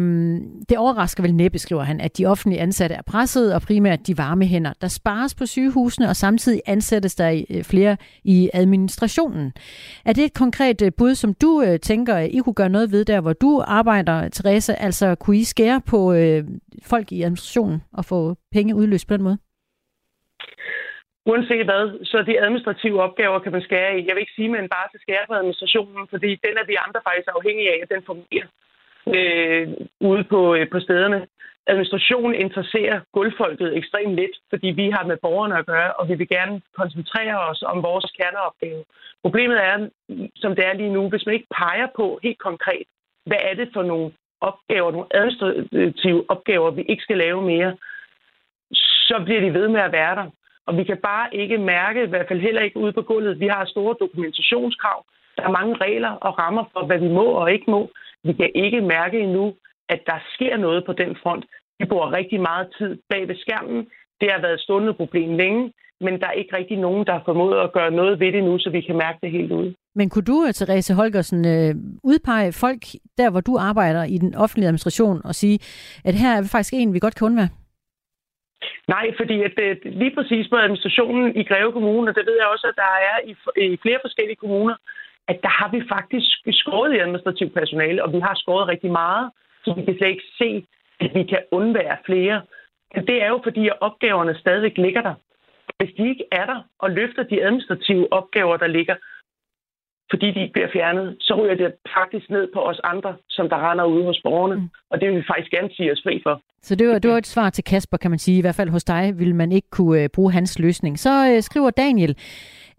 [0.69, 4.19] det overrasker vel næppe, skriver han, at de offentlige ansatte er presset, og primært de
[4.19, 4.73] varme hænder.
[4.81, 9.53] Der spares på sygehusene, og samtidig ansættes der øh, flere i administrationen.
[10.05, 13.05] Er det et konkret øh, bud, som du øh, tænker, I kunne gøre noget ved
[13.05, 14.83] der, hvor du arbejder, Therese?
[14.83, 16.45] Altså, kunne I skære på øh,
[16.83, 19.39] folk i administrationen og få penge udløst på den måde?
[21.27, 24.07] Uanset hvad, så de administrative opgaver kan man skære i.
[24.07, 26.75] Jeg vil ikke sige, at man bare skal skære på administrationen, fordi den er vi
[26.87, 28.49] andre faktisk afhængige af, at den fungerer
[29.07, 29.69] øh,
[30.01, 31.27] ude på, øh, på stederne.
[31.67, 36.29] Administrationen interesserer gulvfolket ekstremt lidt, fordi vi har med borgerne at gøre, og vi vil
[36.29, 38.85] gerne koncentrere os om vores kerneopgave.
[39.23, 39.89] Problemet er,
[40.37, 42.87] som det er lige nu, hvis man ikke peger på helt konkret,
[43.27, 47.77] hvad er det for nogle opgaver, nogle administrative opgaver, vi ikke skal lave mere,
[49.09, 50.31] så bliver de ved med at være der.
[50.67, 53.47] Og vi kan bare ikke mærke, i hvert fald heller ikke ude på gulvet, vi
[53.47, 55.05] har store dokumentationskrav.
[55.37, 57.91] Der er mange regler og rammer for, hvad vi må og ikke må.
[58.25, 59.55] Vi kan ikke mærke endnu,
[59.89, 61.45] at der sker noget på den front.
[61.79, 63.87] Vi bruger rigtig meget tid bag ved skærmen.
[64.21, 67.23] Det har været et stående problem længe, men der er ikke rigtig nogen, der har
[67.25, 69.75] formået at gøre noget ved det nu, så vi kan mærke det helt ud.
[69.95, 71.75] Men kunne du, Therese Holgersen, øh,
[72.11, 72.83] udpege folk
[73.19, 75.59] der, hvor du arbejder i den offentlige administration, og sige,
[76.05, 77.49] at her er faktisk en, vi godt kan undvære?
[78.95, 82.37] Nej, fordi at det, øh, lige præcis på administrationen i Greve Kommune, og det ved
[82.41, 83.33] jeg også, at der er i,
[83.75, 84.77] i flere forskellige kommuner,
[85.31, 86.31] at der har vi faktisk
[86.63, 89.31] skåret i administrativt personale, og vi har skåret rigtig meget,
[89.65, 90.51] så vi kan slet ikke se,
[91.01, 92.43] at vi kan undvære flere.
[92.95, 95.15] Men det er jo fordi, at opgaverne stadigvæk ligger der.
[95.79, 98.97] Hvis de ikke er der og løfter de administrative opgaver, der ligger,
[100.11, 103.71] fordi de ikke bliver fjernet, så ryger det faktisk ned på os andre, som der
[103.71, 104.57] render ude hos borgerne.
[104.57, 104.69] Mm.
[104.91, 106.43] Og det vil vi faktisk gerne sige os fri for.
[106.63, 108.39] Så det var, det var et svar til Kasper, kan man sige.
[108.39, 110.99] I hvert fald hos dig vil man ikke kunne øh, bruge hans løsning.
[110.99, 112.17] Så øh, skriver Daniel,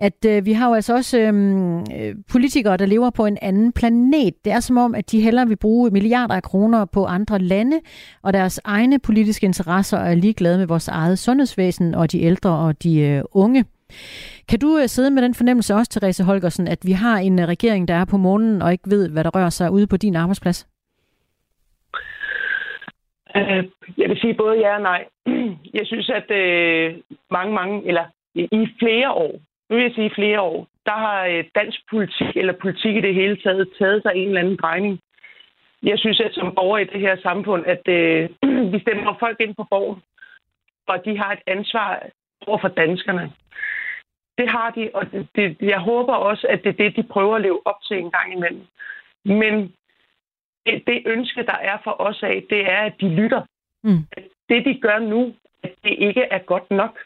[0.01, 3.71] at øh, vi har jo altså også øhm, øh, politikere, der lever på en anden
[3.73, 4.33] planet.
[4.45, 7.79] Det er som om, at de hellere vil bruge milliarder af kroner på andre lande,
[8.23, 12.83] og deres egne politiske interesser er ligeglade med vores eget sundhedsvæsen og de ældre og
[12.83, 13.65] de øh, unge.
[14.49, 17.47] Kan du øh, sidde med den fornemmelse også, Therese Holgersen, at vi har en øh,
[17.47, 20.15] regering, der er på månen og ikke ved, hvad der rører sig ude på din
[20.15, 20.67] arbejdsplads?
[23.35, 23.63] Øh,
[23.97, 25.05] jeg vil sige både ja og nej.
[25.77, 26.95] Jeg synes, at øh,
[27.31, 29.39] mange, mange, eller i flere år,
[29.71, 33.13] nu vil jeg sige flere år, der har øh, dansk politik, eller politik i det
[33.13, 34.99] hele taget, taget sig en eller anden drejning.
[35.83, 38.29] Jeg synes, at som borger i det her samfund, at øh,
[38.73, 40.01] vi stemmer folk ind på borgen,
[40.87, 42.03] og de har et ansvar
[42.47, 43.31] over for danskerne.
[44.37, 47.35] Det har de, og det, det, jeg håber også, at det er det, de prøver
[47.35, 48.65] at leve op til en gang imellem.
[49.25, 49.73] Men
[50.65, 53.41] det, det ønske, der er for os af, det er, at de lytter.
[53.83, 54.05] Mm.
[54.49, 56.99] Det, de gør nu, at det ikke er godt nok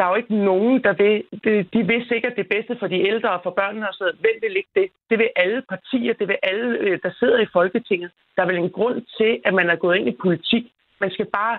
[0.00, 1.14] der er jo ikke nogen, der vil...
[1.44, 4.36] De, de vil sikkert det bedste for de ældre og for børnene og så Hvem
[4.42, 4.88] vil ikke det?
[5.10, 8.10] Det vil alle partier, det vil alle, øh, der sidder i Folketinget.
[8.36, 10.64] Der er vel en grund til, at man er gået ind i politik.
[11.00, 11.58] Man skal bare...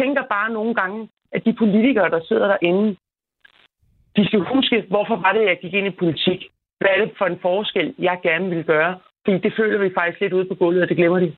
[0.00, 2.96] tænker bare nogle gange, at de politikere, der sidder derinde,
[4.16, 6.40] de skal huske, hvorfor var det, jeg gik ind i politik?
[6.80, 8.98] Hvad er det for en forskel, jeg gerne vil gøre?
[9.24, 11.36] Fordi det føler vi faktisk lidt ude på gulvet, og det glemmer de.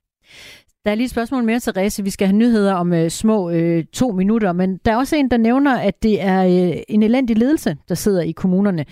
[0.85, 2.03] Der er lige et spørgsmål mere, Therese.
[2.03, 5.31] Vi skal have nyheder om øh, små øh, to minutter, men der er også en,
[5.31, 8.85] der nævner, at det er øh, en elendig ledelse, der sidder i kommunerne.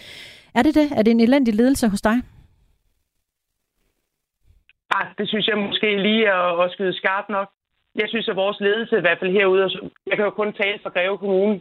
[0.55, 0.87] Er det det?
[0.97, 2.17] Er det en elendig ledelse hos dig?
[4.95, 7.49] Ah, det synes jeg måske lige at, at skyde skarpt nok.
[7.95, 9.69] Jeg synes, at vores ledelse, i hvert fald herude,
[10.07, 11.55] jeg kan jo kun tale for Greve Kommune,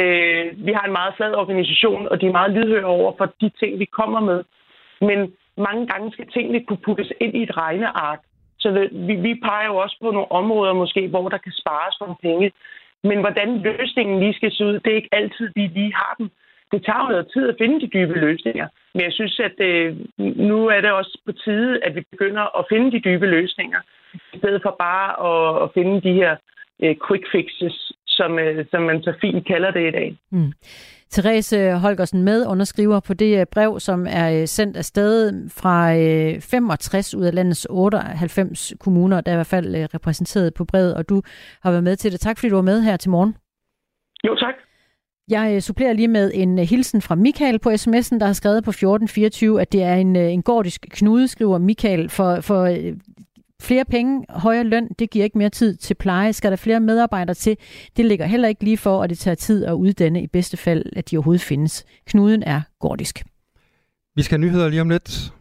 [0.00, 3.50] øh, vi har en meget flad organisation, og de er meget lydhøre over for de
[3.60, 4.44] ting, vi kommer med.
[5.00, 5.18] Men
[5.66, 8.20] mange gange skal tingene kunne puttes ind i et regneark.
[8.60, 12.16] Så vi, vi peger jo også på nogle områder måske, hvor der kan spares nogle
[12.22, 12.52] penge.
[13.04, 16.30] Men hvordan løsningen lige skal se ud, det er ikke altid, vi lige har den.
[16.72, 18.68] Det tager jo noget tid at finde de dybe løsninger.
[18.94, 22.64] Men jeg synes, at øh, nu er det også på tide, at vi begynder at
[22.72, 23.80] finde de dybe løsninger,
[24.34, 26.36] i stedet for bare at, at finde de her
[26.82, 30.16] øh, quick fixes, som, øh, som man så fint kalder det i dag.
[30.30, 30.52] Mm.
[31.10, 35.94] Therese Holgersen med underskriver på det øh, brev, som er øh, sendt afsted fra
[36.40, 40.94] 65 øh, ud af landets 98 kommuner, der er i hvert fald repræsenteret på brevet,
[40.94, 41.22] og du
[41.62, 42.20] har været med til det.
[42.20, 43.36] Tak fordi du var med her til morgen.
[44.24, 44.54] Jo, tak.
[45.30, 49.60] Jeg supplerer lige med en hilsen fra Michael på sms'en, der har skrevet på 1424,
[49.60, 52.66] at det er en, en gordisk knude, skriver Michael, for, for
[53.62, 56.32] Flere penge, højere løn, det giver ikke mere tid til pleje.
[56.32, 57.56] Skal der flere medarbejdere til?
[57.96, 60.84] Det ligger heller ikke lige for, og det tager tid at uddanne i bedste fald,
[60.96, 61.84] at de overhovedet findes.
[62.06, 63.24] Knuden er gordisk.
[64.16, 65.32] Vi skal have nyheder lige om lidt.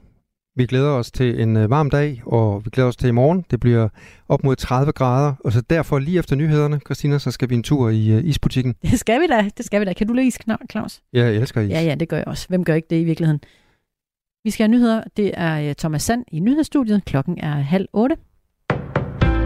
[0.56, 3.46] Vi glæder os til en øh, varm dag, og vi glæder os til i morgen.
[3.52, 3.90] Det bliver
[4.30, 7.64] op mod 30 grader, og så derfor lige efter nyhederne, Christina, så skal vi en
[7.64, 8.76] tur i uh, isbutikken.
[8.82, 9.94] Det skal vi da, det skal vi da.
[9.94, 10.38] Kan du lide is,
[10.72, 11.00] Claus?
[11.14, 11.70] Ja, jeg elsker is.
[11.70, 12.46] Ja, ja, det gør jeg også.
[12.50, 13.42] Hvem gør ikke det i virkeligheden?
[14.48, 15.02] Vi skal have nyheder.
[15.18, 17.06] Det er øh, Thomas Sand i nyhedsstudiet.
[17.06, 18.16] Klokken er halv otte.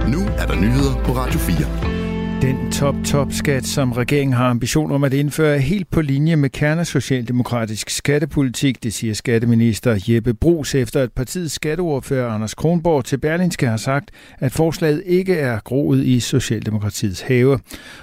[0.07, 2.00] Nu er der nyheder på Radio 4.
[2.41, 7.89] Den top-top-skat, som regeringen har ambition om at indføre, er helt på linje med kernesocialdemokratisk
[7.89, 13.77] skattepolitik, det siger skatteminister Jeppe Brugs, efter at partiets skatteordfører Anders Kronborg til Berlinske har
[13.77, 17.59] sagt, at forslaget ikke er groet i Socialdemokratiets have.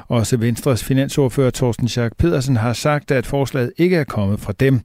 [0.08, 4.80] Også Venstres finansordfører Thorsten Schack Pedersen har sagt, at forslaget ikke er kommet fra dem.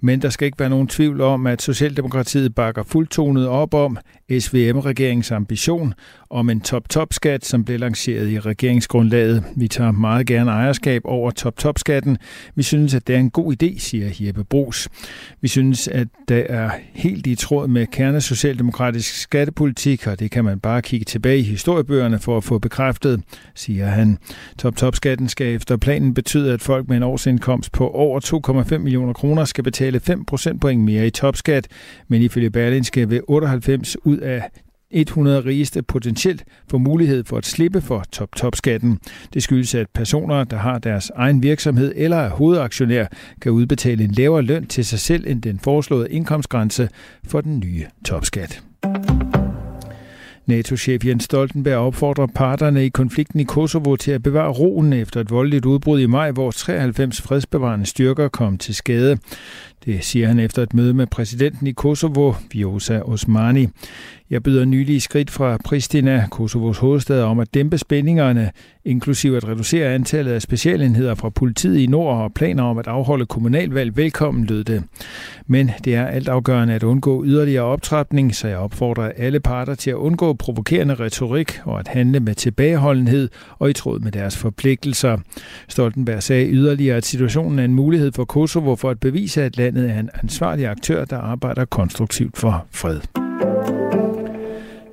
[0.00, 3.98] Men der skal ikke være nogen tvivl om, at Socialdemokratiet bakker fuldtonet op om
[4.30, 5.94] SVM-regeringens ambition
[6.30, 9.44] om en top-top-skat, som blev lanceret i regeringsgrundlaget.
[9.56, 12.18] Vi tager meget gerne ejerskab over top-top-skatten.
[12.54, 14.88] Vi synes, at det er en god idé, siger Jeppe Bros.
[15.40, 20.60] Vi synes, at det er helt i tråd med kernesocialdemokratisk skattepolitik, og det kan man
[20.60, 23.22] bare kigge tilbage i historiebøgerne for at få bekræftet,
[23.54, 24.18] siger han.
[24.58, 28.20] Top-top-skatten skal efter planen betyde, at folk med en årsindkomst på over
[28.72, 31.68] 2,5 millioner kroner skal betale 5 procentpoint mere i topskat,
[32.08, 34.50] men ifølge Berlinske vil 98 ud af
[34.90, 38.98] 100 rigeste potentielt får mulighed for at slippe for top-top-skatten.
[39.34, 43.06] Det skyldes, at personer, der har deres egen virksomhed eller er hovedaktionær,
[43.40, 46.88] kan udbetale en lavere løn til sig selv end den foreslåede indkomstgrænse
[47.26, 48.62] for den nye topskat.
[50.46, 55.30] NATO-chef Jens Stoltenberg opfordrer parterne i konflikten i Kosovo til at bevare roen efter et
[55.30, 59.18] voldeligt udbrud i maj, hvor 93 fredsbevarende styrker kom til skade.
[59.86, 63.68] Det siger han efter et møde med præsidenten i Kosovo, Vjosa Osmani.
[64.30, 68.50] Jeg byder nylige skridt fra Pristina, Kosovos hovedstad, om at dæmpe spændingerne,
[68.84, 73.26] inklusive at reducere antallet af specialenheder fra politiet i nord og planer om at afholde
[73.26, 74.82] kommunalvalg velkommen, lød det.
[75.46, 79.90] Men det er alt afgørende at undgå yderligere optrapning, så jeg opfordrer alle parter til
[79.90, 85.18] at undgå provokerende retorik og at handle med tilbageholdenhed og i tråd med deres forpligtelser.
[85.68, 89.73] Stoltenberg sagde yderligere, at situationen er en mulighed for Kosovo for at bevise, at landet
[89.76, 93.00] er en ansvarlig aktør, der arbejder konstruktivt for fred.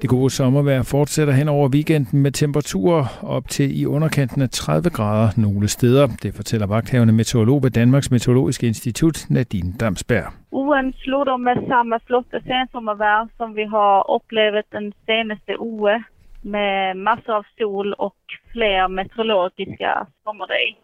[0.01, 4.89] Det gode sommervejr fortsætter hen over weekenden med temperaturer op til i underkanten af 30
[4.89, 6.07] grader nogle steder.
[6.23, 10.27] Det fortæller vagthavende meteorolog ved Danmarks Meteorologiske Institut, Nadine Damsberg.
[10.51, 16.03] Ugen slutter med samme flotte sensommervejr, som vi har oplevet den seneste uge,
[16.43, 18.13] med masser af sol og
[18.53, 19.91] flere meteorologiske
[20.23, 20.75] sommerdage.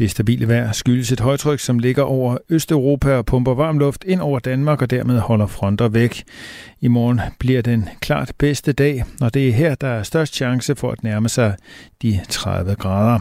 [0.00, 4.20] Det stabile vejr skyldes et højtryk, som ligger over Østeuropa og pumper varm luft ind
[4.20, 6.24] over Danmark og dermed holder fronter væk.
[6.80, 10.76] I morgen bliver den klart bedste dag, og det er her, der er størst chance
[10.76, 11.56] for at nærme sig
[12.02, 13.18] de 30 grader.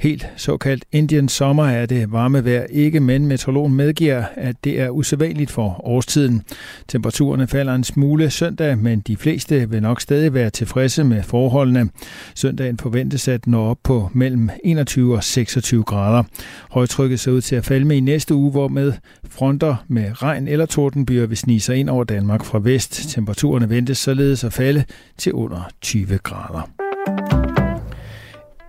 [0.00, 4.90] Helt såkaldt Indian sommer er det varme vejr ikke, men meteorologen medgiver, at det er
[4.90, 6.42] usædvanligt for årstiden.
[6.88, 11.88] Temperaturerne falder en smule søndag, men de fleste vil nok stadig være tilfredse med forholdene.
[12.34, 16.22] Søndagen forventes at nå op på mellem 21 og 26 grader.
[16.70, 18.92] Højtrykket ser ud til at falde med i næste uge, hvor med
[19.28, 23.10] fronter med regn eller tordenbyer vil snige sig ind over Danmark fra vest.
[23.10, 24.84] Temperaturerne ventes således at falde
[25.18, 26.85] til under 20 grader.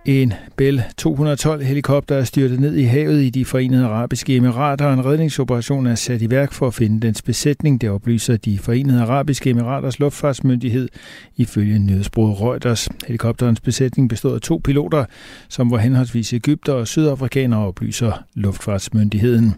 [0.08, 4.94] En Bell 212 helikopter er styrtet ned i havet i de forenede arabiske emirater, og
[4.94, 7.80] en redningsoperation er sat i værk for at finde dens besætning.
[7.80, 10.88] Det oplyser de forenede arabiske emiraters luftfartsmyndighed
[11.36, 12.88] ifølge nyhedsbruget Reuters.
[13.06, 15.04] Helikopterens besætning bestod af to piloter,
[15.48, 19.54] som var henholdsvis Ægypter og sydafrikanere, oplyser luftfartsmyndigheden.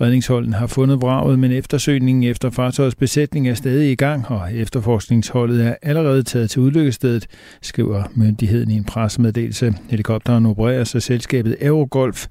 [0.00, 5.66] Redningsholden har fundet vraget, men eftersøgningen efter fartøjets besætning er stadig i gang, og efterforskningsholdet
[5.66, 7.26] er allerede taget til ulykkesstedet,
[7.62, 9.74] skriver myndigheden i en pressemeddelelse.
[9.88, 12.26] Helikopteren opereres af selskabet Aerogolf.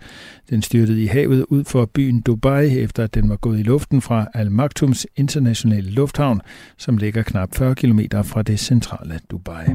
[0.49, 4.01] Den styrtede i havet ud for byen Dubai, efter at den var gået i luften
[4.01, 6.41] fra Al Maktums internationale lufthavn,
[6.77, 9.65] som ligger knap 40 km fra det centrale Dubai.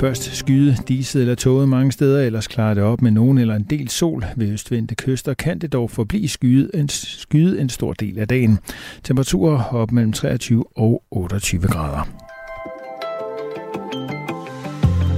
[0.00, 3.66] Først skyde, diset eller tåget mange steder, ellers klarer det op med nogen eller en
[3.70, 4.24] del sol.
[4.36, 8.58] Ved østvendte kyster kan det dog forblive skyde en, skyde en stor del af dagen.
[9.04, 12.29] Temperaturer op mellem 23 og 28 grader.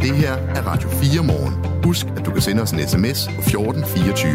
[0.03, 1.85] Det her er Radio 4 morgen.
[1.85, 4.33] Husk, at du kan sende os en sms på 1424.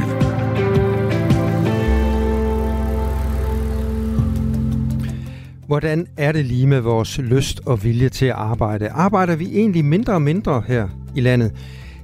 [5.67, 8.89] Hvordan er det lige med vores lyst og vilje til at arbejde?
[8.89, 11.51] Arbejder vi egentlig mindre og mindre her i landet?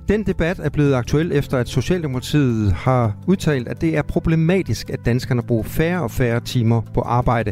[0.10, 5.06] Den debat er blevet aktuel efter, at Socialdemokratiet har udtalt, at det er problematisk, at
[5.06, 7.52] danskerne bruger færre og færre timer på arbejde.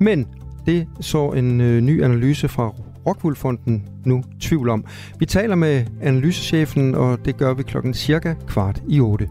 [0.00, 0.26] Men
[0.66, 2.72] det så en øh, ny analyse fra
[3.06, 3.58] Rockwool
[4.04, 4.84] nu tvivl om.
[5.18, 9.28] Vi taler med analysechefen, og det gør vi klokken cirka kvart i otte.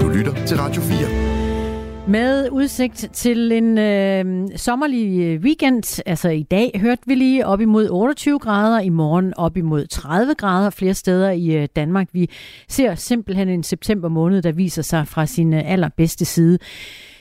[0.00, 1.30] Du lytter til Radio 4.
[2.08, 7.88] Med udsigt til en øh, sommerlig weekend, altså i dag hørte vi lige op imod
[7.90, 12.08] 28 grader, i morgen op imod 30 grader flere steder i øh, Danmark.
[12.12, 12.30] Vi
[12.68, 16.58] ser simpelthen en september måned, der viser sig fra sin øh, allerbedste side.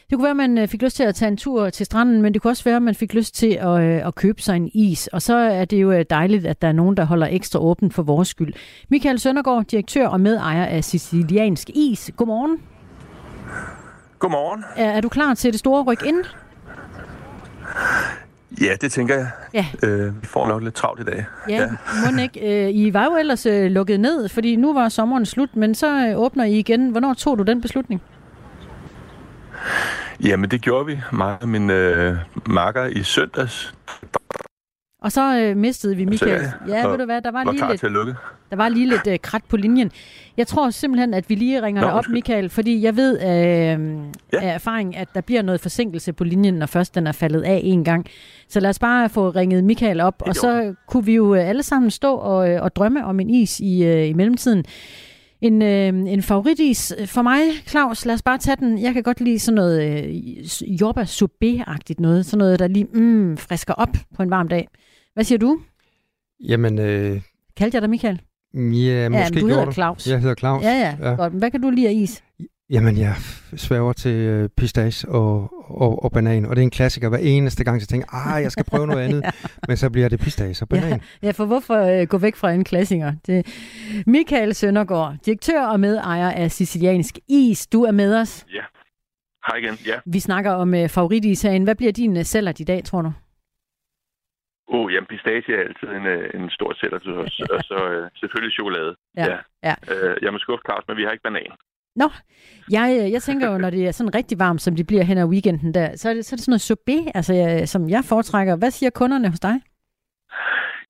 [0.09, 2.21] Det kunne være, at man øh, fik lyst til at tage en tur til stranden,
[2.21, 4.55] men det kunne også være, at man fik lyst til at, øh, at købe sig
[4.55, 5.07] en is.
[5.07, 7.93] Og så er det jo øh, dejligt, at der er nogen, der holder ekstra åbent
[7.93, 8.53] for vores skyld.
[8.89, 12.11] Michael Søndergaard, direktør og medejer af Siciliansk Is.
[12.17, 12.57] Godmorgen.
[14.19, 14.63] Godmorgen.
[14.75, 16.23] Er, er du klar til det store ryk ind?
[18.61, 19.27] Ja, det tænker jeg.
[19.53, 19.65] Ja.
[19.83, 21.25] Øh, vi får nok lidt travlt i dag.
[21.49, 21.67] Ja, ja.
[22.11, 22.65] må ikke.
[22.65, 26.07] Øh, I var jo ellers øh, lukket ned, fordi nu var sommeren slut, men så
[26.07, 26.89] øh, åbner I igen.
[26.89, 28.01] Hvornår tog du den beslutning?
[30.23, 30.99] Jamen, det gjorde vi.
[31.13, 33.73] Mig og min øh, makker i søndags.
[35.01, 36.45] Og så øh, mistede vi Michael.
[36.45, 37.81] Så, ja, ved du hvad, der var, var lige lidt,
[38.49, 39.91] der var lige lidt øh, krat på linjen.
[40.37, 42.13] Jeg tror simpelthen, at vi lige ringer Nå, dig op, undskyld.
[42.13, 44.41] Michael, fordi jeg ved øh, Ja.
[44.41, 47.61] af erfaring, at der bliver noget forsinkelse på linjen, når først den er faldet af
[47.63, 48.05] en gang.
[48.49, 51.63] Så lad os bare få ringet Michael op, og så kunne vi jo øh, alle
[51.63, 54.65] sammen stå og, øh, og drømme om en is i, øh, i mellemtiden.
[55.41, 58.81] En, øh, en favoritis for mig, Claus, lad os bare tage den.
[58.81, 62.25] Jeg kan godt lide sådan noget øh, jordbær sorbet-agtigt noget.
[62.25, 64.67] Sådan noget, der lige mm, frisker op på en varm dag.
[65.13, 65.59] Hvad siger du?
[66.39, 67.21] Jamen, øh,
[67.57, 68.21] Kaldte jeg dig Michael?
[68.53, 70.07] ja, ja, måske men du hedder Claus.
[70.07, 70.63] Jeg hedder Claus.
[70.63, 71.09] Ja, ja, Ja.
[71.09, 71.15] ja.
[71.15, 71.33] Godt.
[71.33, 72.23] Hvad kan du lide af is?
[72.71, 73.13] Jamen, jeg
[73.57, 75.33] sværger til øh, pistache og,
[75.83, 78.43] og, og banan, og det er en klassiker hver eneste gang, så jeg tænker, ah,
[78.43, 79.23] jeg skal prøve noget andet,
[79.67, 81.01] men så bliver det pistache og banan.
[81.23, 83.11] Ja, for hvorfor øh, gå væk fra en klassiker?
[83.27, 83.37] Det
[84.07, 87.67] Michael Søndergaard, direktør og medejer af Siciliansk Is.
[87.67, 88.45] Du er med os.
[88.53, 88.63] Ja.
[89.47, 89.75] Hej igen.
[89.85, 89.99] Ja.
[90.05, 91.63] Vi snakker om øh, favoritis herinde.
[91.63, 93.11] Hvad bliver din øh, sælger i dag, tror du?
[94.67, 97.39] Oh, jamen, pistache er altid en, øh, en stor sælger til os.
[97.39, 98.95] Og så øh, selvfølgelig chokolade.
[99.17, 99.75] Ja, ja.
[99.93, 101.51] Øh, jeg må skuffe Claus, men vi har ikke banan.
[101.95, 102.09] Nå,
[102.71, 105.17] jeg, øh, jeg tænker jo, når det er sådan rigtig varmt, som det bliver hen
[105.17, 107.89] ad weekenden der, så er det, så er det sådan noget sorbet, altså, jeg, som
[107.89, 108.55] jeg foretrækker.
[108.55, 109.55] Hvad siger kunderne hos dig?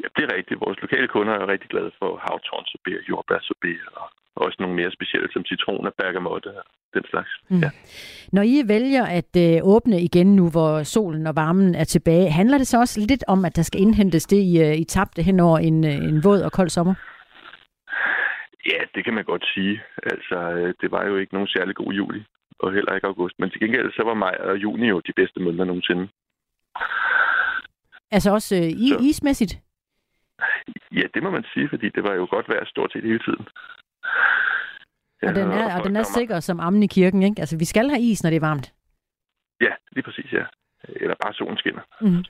[0.01, 0.61] Ja, det er rigtigt.
[0.65, 4.05] Vores lokale kunder er rigtig glade for havtornsorbet, jordbærsorbet og
[4.45, 7.29] også nogle mere specielle som citron og bergamotte og den slags.
[7.49, 7.59] Mm.
[7.59, 7.69] Ja.
[8.33, 12.57] Når I vælger at øh, åbne igen nu, hvor solen og varmen er tilbage, handler
[12.57, 15.39] det så også lidt om, at der skal indhentes det, I, øh, I tabte hen
[15.39, 16.93] over en, øh, en våd og kold sommer?
[18.65, 19.83] Ja, det kan man godt sige.
[20.03, 22.23] Altså, øh, det var jo ikke nogen særlig god juli,
[22.59, 23.35] og heller ikke august.
[23.39, 26.07] Men til gengæld så var maj og juni jo de bedste måneder nogensinde.
[28.11, 28.97] Altså også øh, i, Så.
[29.09, 29.53] ismæssigt?
[30.91, 33.47] Ja, det må man sige, fordi det var jo godt vejr stort set hele tiden.
[35.21, 37.39] Og den er, og den er sikker som ammen i kirken, ikke?
[37.39, 38.73] Altså, vi skal have is, når det er varmt.
[39.61, 40.45] Ja, lige præcis, ja.
[40.83, 41.81] Eller bare solen skinner.
[42.01, 42.23] Mm.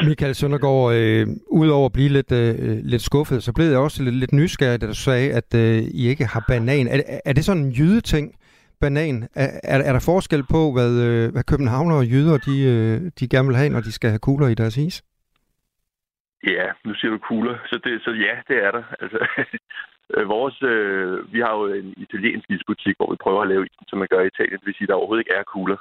[0.00, 4.14] Michael Søndergaard, øh, udover at blive lidt, øh, lidt skuffet, så blev jeg også lidt,
[4.14, 6.86] lidt nysgerrig, da du sagde, at øh, I ikke har banan.
[6.88, 8.34] Er, det- er det sådan en jydeting,
[8.80, 9.28] banan?
[9.34, 13.28] Er, er, er der forskel på, hvad, øh, hvad københavner og jyder de, øh, de
[13.28, 15.02] gerne vil have, når de skal have kugler i deres is?
[16.46, 18.82] Ja, nu siger du kugler, så, det, så ja, det er der.
[19.02, 19.18] Altså,
[20.34, 23.98] vores, øh, vi har jo en italiensk isbutik, hvor vi prøver at lave isen, som
[23.98, 24.58] man gør i Italien.
[24.58, 25.76] Det vil sige, at der overhovedet ikke er kugler.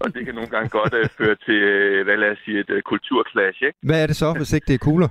[0.00, 2.70] Og det kan nogle gange godt øh, føre til, øh, hvad lad os sige, et
[2.70, 3.78] øh, kulturklash, ikke?
[3.82, 5.08] Hvad er det så, hvis ikke det er kugler?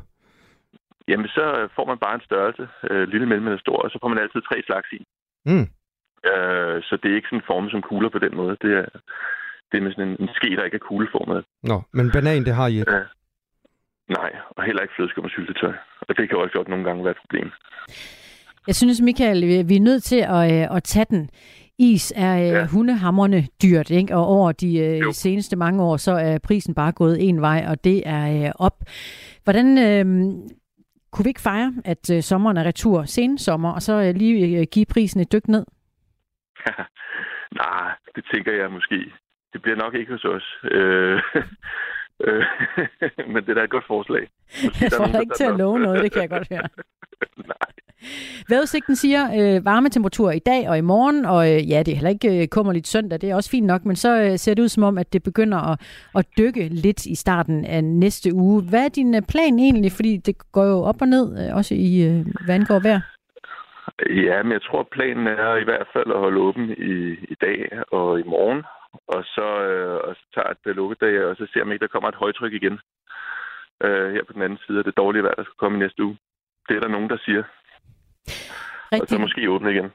[1.08, 3.98] Jamen, så øh, får man bare en størrelse, øh, lille, mellem eller stor, og så
[4.02, 5.00] får man altid tre slags i.
[5.46, 5.68] Mm.
[6.32, 8.58] Øh, så det er ikke sådan formet som kugler på den måde.
[8.62, 8.86] Det er,
[9.70, 11.46] det er med sådan en, en ske, der ikke er kugleformet.
[11.64, 12.94] Nå, men banan, det har I ikke.
[12.96, 13.02] Ja.
[14.20, 15.74] Nej, og heller ikke flødeskum og syltetøj.
[16.02, 17.52] Og det kan jo også godt nogle gange være et problem.
[18.68, 21.30] Jeg synes, Michael, vi- vi er nødt til at, øh, at tage den.
[21.80, 22.66] Is er øh, Ja.
[22.68, 24.16] hundehammerne dyrt, ikke?
[24.16, 25.12] og over de øh, Jo.
[25.12, 28.84] seneste mange år, så er prisen bare gået en vej, og det er øh, op.
[29.44, 30.06] Hvordan øh,
[31.12, 34.60] kunne vi ikke fejre, at øh, sommeren er retur, sen sommer, og så øh, lige
[34.60, 35.66] øh, give prisen et dyk ned?
[37.62, 38.96] Nej, det tænker jeg måske.
[39.54, 40.58] Det bliver nok ikke hos os.
[40.64, 41.20] Øh,
[42.26, 42.44] øh,
[43.34, 44.28] men det er da et godt forslag.
[44.64, 46.68] Måske Jeg får dig ikke til at love noget, det kan jeg godt høre.
[47.38, 47.70] Nej.
[48.50, 51.96] Vejrudsigten siger øh, varme temperaturer i dag og i morgen, og øh, ja, det er
[51.96, 54.64] heller ikke øh, kummerligt søndag, det er også fint nok, men så øh, ser det
[54.64, 55.76] ud som om, at det begynder at,
[56.16, 58.64] at dykke lidt i starten af næste uge.
[58.70, 59.92] Hvad er din øh, plan egentlig?
[59.92, 63.02] Fordi det går jo op og ned, øh, også i øh, hvad angår vejr.
[64.10, 66.94] Ja, men jeg tror, planen er i hvert fald at holde åben i,
[67.34, 67.60] i dag
[67.92, 68.64] og i morgen.
[69.08, 72.10] Og så, øh, og så tager et lukkedag, og så ser man ikke, der kommer
[72.10, 72.80] et højtryk igen.
[73.84, 76.04] Øh, her på den anden side af det dårlige vejr, der skal komme i næste
[76.04, 76.18] uge.
[76.68, 77.44] Det er der nogen, der siger.
[78.28, 78.34] Og
[78.98, 79.86] så Rigtig, måske åbne igen.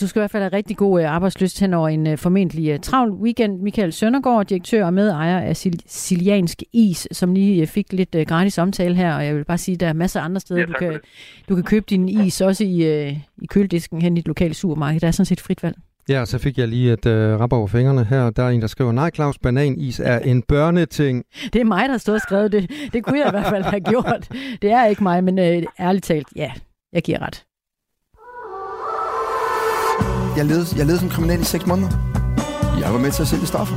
[0.00, 2.68] du skal i hvert fald have rigtig god øh, arbejdsløst hen over en øh, formentlig
[2.70, 3.60] øh, travl weekend.
[3.60, 8.94] Michael Søndergaard, direktør og medejer af Sil- Siliansk Is, som lige fik lidt gratis omtale
[8.94, 10.72] her, og jeg vil bare sige, at der er masser af andre steder, Ja, du,
[10.72, 11.00] kan,
[11.48, 13.08] du kan købe din is, også i,
[13.42, 15.00] i køledisken hen i et lokalt supermarked.
[15.00, 15.76] Der er sådan set frit valg.
[16.08, 18.30] Ja, så fik jeg lige et øh, rap over fingrene her.
[18.30, 21.24] Der er en, der skriver, nej Claus, bananis er en børneting.
[21.52, 22.70] Det er mig, der har stået og skrevet det.
[22.92, 24.28] Det kunne jeg i hvert fald have gjort.
[24.62, 26.52] Det er ikke mig, men øh, ærligt talt, ja,
[26.92, 27.44] jeg giver ret.
[30.36, 31.90] Jeg levede, jeg levede som kriminel i seks måneder.
[32.80, 33.76] Jeg var med til at sælge stoffer.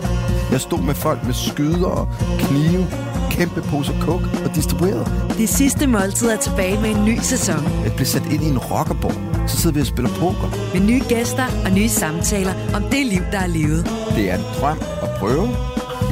[0.52, 2.08] Jeg stod med folk med skyder og
[2.40, 2.88] knive,
[3.32, 5.06] kæmpe poser kok og distribuerede.
[5.38, 7.64] Det sidste måltid er tilbage med en ny sæson.
[7.84, 9.50] Jeg blev sat ind i en rockerborg.
[9.50, 10.74] Så sidder vi og spiller poker.
[10.74, 13.90] Med nye gæster og nye samtaler om det liv, der er levet.
[14.16, 15.48] Det er en drøm at prøve,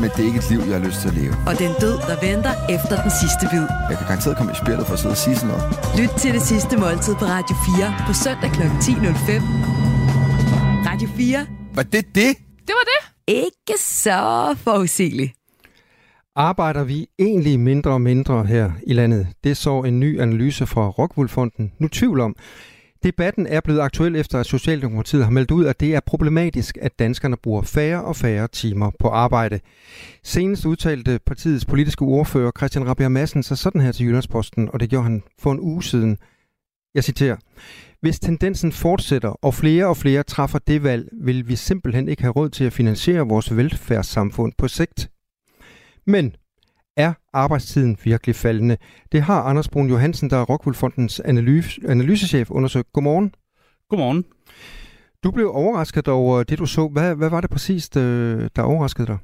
[0.02, 1.36] men det er ikke et liv, jeg har lyst til at leve.
[1.48, 3.66] Og den død, der venter efter den sidste bid.
[3.90, 5.64] Jeg kan garanteret komme i spillet for at sidde og sige sådan noget.
[5.98, 8.62] Lyt til det sidste måltid på Radio 4 på søndag kl.
[8.62, 10.01] 10.05.
[10.92, 11.48] Radio 4.
[11.76, 12.38] Var det det?
[12.68, 13.14] Det var det.
[13.28, 15.34] Ikke så forudsigeligt.
[16.36, 19.28] Arbejder vi egentlig mindre og mindre her i landet?
[19.44, 22.36] Det så en ny analyse fra Rockwool-fonden nu tvivl om.
[23.04, 27.00] Debatten er blevet aktuel efter, at Socialdemokratiet har meldt ud, at det er problematisk, at
[27.00, 29.60] danskerne bruger færre og færre timer på arbejde.
[30.24, 34.90] Senest udtalte partiets politiske ordfører Christian Rabia Madsen sig sådan her til Jyllandsposten, og det
[34.90, 36.18] gjorde han for en uge siden.
[36.96, 37.36] Jeg citerer.
[38.02, 42.32] Hvis tendensen fortsætter, og flere og flere træffer det valg, vil vi simpelthen ikke have
[42.32, 45.12] råd til at finansiere vores velfærdssamfund på sigt.
[46.08, 46.36] Men
[46.98, 48.78] er arbejdstiden virkelig faldende?
[49.12, 50.76] Det har Anders Brun Johansen, der er Rockwool
[51.26, 52.94] analyse, analysechef, undersøgt.
[52.94, 53.36] Godmorgen.
[53.90, 54.26] Godmorgen.
[55.24, 56.88] Du blev overrasket over det, du så.
[56.88, 59.18] Hvad, hvad var det præcis, der overraskede dig?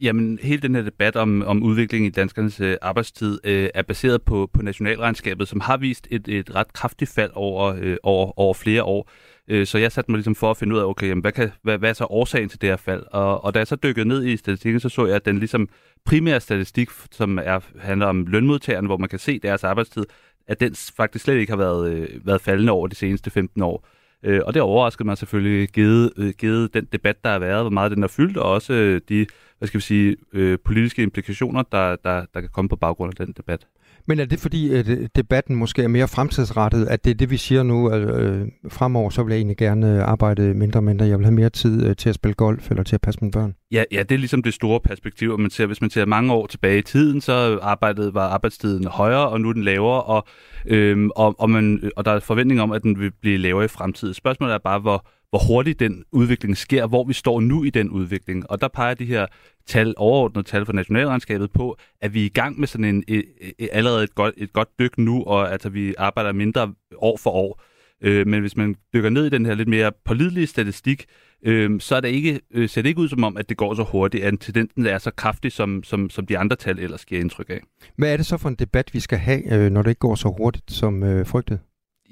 [0.00, 4.22] Jamen, hele den her debat om, om udviklingen i danskernes øh, arbejdstid øh, er baseret
[4.22, 8.54] på, på nationalregnskabet, som har vist et, et ret kraftigt fald over, øh, over, over
[8.54, 9.10] flere år.
[9.48, 11.50] Øh, så jeg satte mig ligesom for at finde ud af, okay, jamen, hvad, kan,
[11.62, 13.02] hvad, hvad er så årsagen til det her fald?
[13.10, 15.68] Og, og da jeg så dykkede ned i statistikken, så så jeg, at den ligesom
[16.04, 20.04] primære statistik, som er, handler om lønmodtagerne, hvor man kan se deres arbejdstid,
[20.46, 23.86] at den faktisk slet ikke har været, øh, været faldende over de seneste 15 år.
[24.22, 27.70] Øh, og det overraskede mig selvfølgelig, givet, øh, givet den debat, der har været, hvor
[27.70, 29.26] meget den har fyldt, og også øh, de
[29.58, 33.26] hvad skal vi sige, øh, politiske implikationer, der, der, der kan komme på baggrund af
[33.26, 33.66] den debat.
[34.06, 37.30] Men er det fordi, at øh, debatten måske er mere fremtidsrettet, at det er det,
[37.30, 41.06] vi siger nu, at øh, fremover så vil jeg egentlig gerne arbejde mindre og mindre,
[41.06, 43.32] jeg vil have mere tid øh, til at spille golf eller til at passe mine
[43.32, 43.54] børn?
[43.72, 46.32] Ja, ja, det er ligesom det store perspektiv, og man ser, hvis man ser mange
[46.32, 50.26] år tilbage i tiden, så arbejdet, var arbejdstiden højere, og nu er den lavere, og,
[50.66, 53.68] øh, og, og, man, og der er forventning om, at den vil blive lavere i
[53.68, 54.14] fremtiden.
[54.14, 57.90] Spørgsmålet er bare, hvor, hvor hurtigt den udvikling sker, hvor vi står nu i den
[57.90, 58.50] udvikling.
[58.50, 59.26] Og der peger de her
[59.66, 63.24] tal, overordnede tal for nationalregnskabet på, at vi er i gang med sådan en, et,
[63.58, 67.30] et, allerede et godt, et godt dyk nu, og altså vi arbejder mindre år for
[67.30, 67.62] år.
[68.02, 71.04] Øh, men hvis man dykker ned i den her lidt mere pålidelige statistik,
[71.46, 73.74] øh, så er det ikke, øh, ser det ikke ud som om, at det går
[73.74, 77.20] så hurtigt, at tendensen er så kraftig, som, som, som de andre tal ellers giver
[77.20, 77.60] indtryk af.
[77.96, 80.14] Hvad er det så for en debat, vi skal have, øh, når det ikke går
[80.14, 81.58] så hurtigt som øh, frygtet?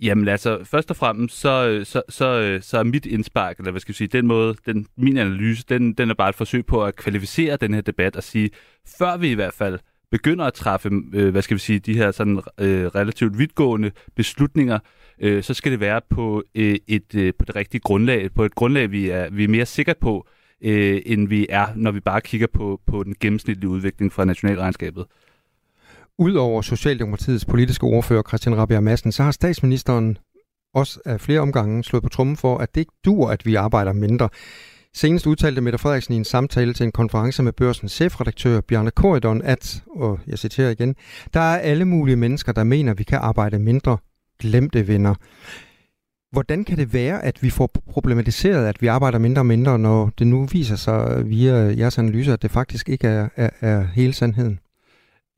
[0.03, 3.93] Jamen altså, først og fremmest, så, så, så, så er mit indspark, eller hvad skal
[3.93, 6.97] jeg sige, den måde, den, min analyse, den, den er bare et forsøg på at
[6.97, 8.51] kvalificere den her debat og sige,
[8.99, 9.79] før vi i hvert fald
[10.11, 14.79] begynder at træffe, øh, hvad skal vi sige, de her sådan øh, relativt vidtgående beslutninger,
[15.21, 18.55] øh, så skal det være på øh, et øh, på det rigtige grundlag, på et
[18.55, 20.27] grundlag, vi er, vi er mere sikre på,
[20.65, 25.07] øh, end vi er, når vi bare kigger på, på den gennemsnitlige udvikling fra nationalregnskabet.
[26.23, 30.19] Udover Socialdemokratiets politiske ordfører Christian Rabia Madsen, så har statsministeren
[30.75, 33.93] også af flere omgange slået på trummen for, at det ikke dur, at vi arbejder
[33.93, 34.29] mindre.
[34.95, 39.43] Senest udtalte Mette Frederiksen i en samtale til en konference med børsens chefredaktør Bjarne Korydon,
[39.43, 40.95] at, og jeg citerer igen,
[41.35, 43.99] der er alle mulige mennesker, der mener, at vi kan arbejde mindre.
[44.39, 45.15] Glemte venner.
[46.33, 50.11] Hvordan kan det være, at vi får problematiseret, at vi arbejder mindre og mindre, når
[50.19, 54.13] det nu viser sig via jeres analyser, at det faktisk ikke er, er, er hele
[54.13, 54.59] sandheden?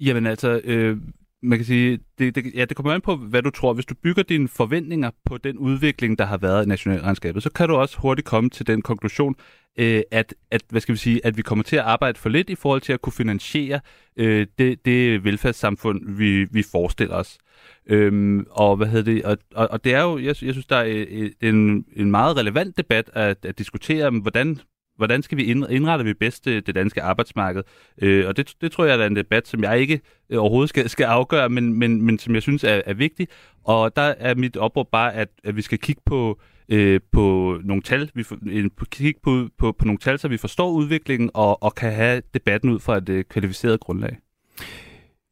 [0.00, 0.96] Jamen altså, øh,
[1.44, 3.72] man kan sige, det, det, ja, det kommer an på, hvad du tror.
[3.72, 7.68] Hvis du bygger dine forventninger på den udvikling, der har været i nationalregnskabet, så kan
[7.68, 9.34] du også hurtigt komme til den konklusion,
[9.78, 12.50] øh, at, at, hvad skal vi sige, at vi kommer til at arbejde for lidt
[12.50, 13.80] i forhold til at kunne finansiere
[14.16, 17.38] øh, det, det velfærdssamfund, vi, vi forestiller os.
[17.86, 19.24] Øhm, og hvad hedder det?
[19.24, 22.36] Og, og, og det er jo, jeg, jeg synes, der er øh, en, en meget
[22.36, 24.60] relevant debat at, at diskutere, hvordan
[24.96, 27.62] hvordan skal vi indrette vi bedst det, danske arbejdsmarked?
[28.02, 30.88] Øh, og det, det tror jeg er en debat, som jeg ikke øh, overhovedet skal,
[30.88, 33.28] skal afgøre, men, men, men som jeg synes er, er vigtig.
[33.64, 37.82] Og der er mit opråb bare, at, at vi skal kigge på, øh, på nogle
[37.82, 41.62] tal, vi for, en, kigge på, på, på nogle tal, så vi forstår udviklingen og,
[41.62, 44.16] og kan have debatten ud fra et øh, kvalificeret grundlag.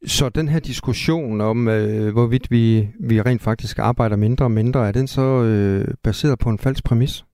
[0.05, 4.87] Så den her diskussion om, øh, hvorvidt vi, vi rent faktisk arbejder mindre og mindre,
[4.87, 7.25] er den så øh, baseret på en falsk præmis?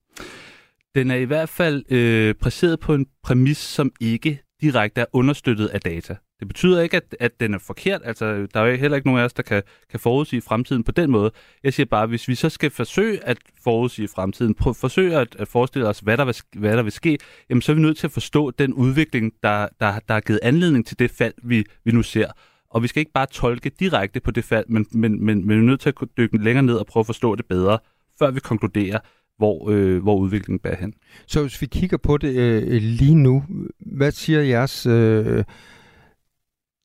[0.94, 5.66] Den er i hvert fald øh, præseret på en præmis, som ikke direkte er understøttet
[5.66, 6.16] af data.
[6.40, 8.00] Det betyder ikke, at, at den er forkert.
[8.04, 10.92] Altså, der er jo heller ikke nogen af os, der kan, kan forudsige fremtiden på
[10.92, 11.30] den måde.
[11.64, 15.48] Jeg siger bare, hvis vi så skal forsøge at forudsige fremtiden, prø- forsøge at, at
[15.48, 17.18] forestille os, hvad der, vil, hvad der vil ske,
[17.50, 20.40] jamen, så er vi nødt til at forstå den udvikling, der, der, der har givet
[20.42, 22.28] anledning til det fald, vi, vi nu ser.
[22.70, 25.62] Og vi skal ikke bare tolke direkte på det fald, men, men, men, men vi
[25.62, 27.78] er nødt til at dykke længere ned og prøve at forstå det bedre,
[28.18, 28.98] før vi konkluderer,
[29.40, 30.94] hvor, øh, hvor udviklingen bærer hen.
[31.26, 33.44] Så hvis vi kigger på det øh, lige nu,
[33.80, 35.44] hvad siger jeres øh,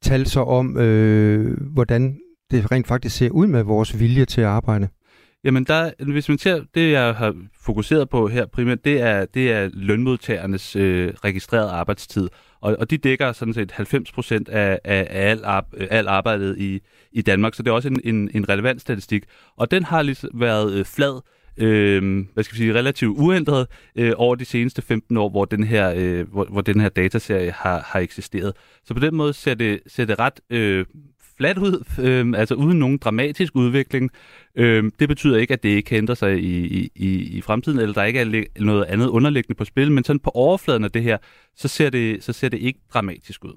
[0.02, 2.20] tal så om, øh, hvordan
[2.52, 4.88] det rent faktisk ser ud med vores vilje til at arbejde?
[5.44, 9.52] Jamen, der, hvis man ser, det jeg har fokuseret på her primært, det er, det
[9.52, 12.30] er lønmodtagernes øh, registrerede arbejdstid.
[12.62, 16.58] Og, og de dækker sådan set 90 procent af, af, af al, ar, al arbejdet
[16.58, 16.80] i,
[17.12, 19.24] i Danmark, så det er også en, en, en relevant statistik.
[19.58, 21.22] Og den har lige været øh, flad
[21.58, 25.64] øh, hvad skal vi sige, relativt uændret øh, over de seneste 15 år, hvor den
[25.64, 28.54] her, øh, hvor, hvor den her dataserie har, har eksisteret.
[28.84, 30.86] Så på den måde ser det, ser det ret øh,
[31.38, 34.12] fladt ud, øh, altså uden nogen dramatisk udvikling.
[34.56, 37.94] Øh, det betyder ikke, at det ikke kan ændre sig i, i, i fremtiden, eller
[37.94, 41.18] der ikke er noget andet underliggende på spil, men sådan på overfladen af det her,
[41.56, 43.54] så ser det, så ser det ikke dramatisk ud.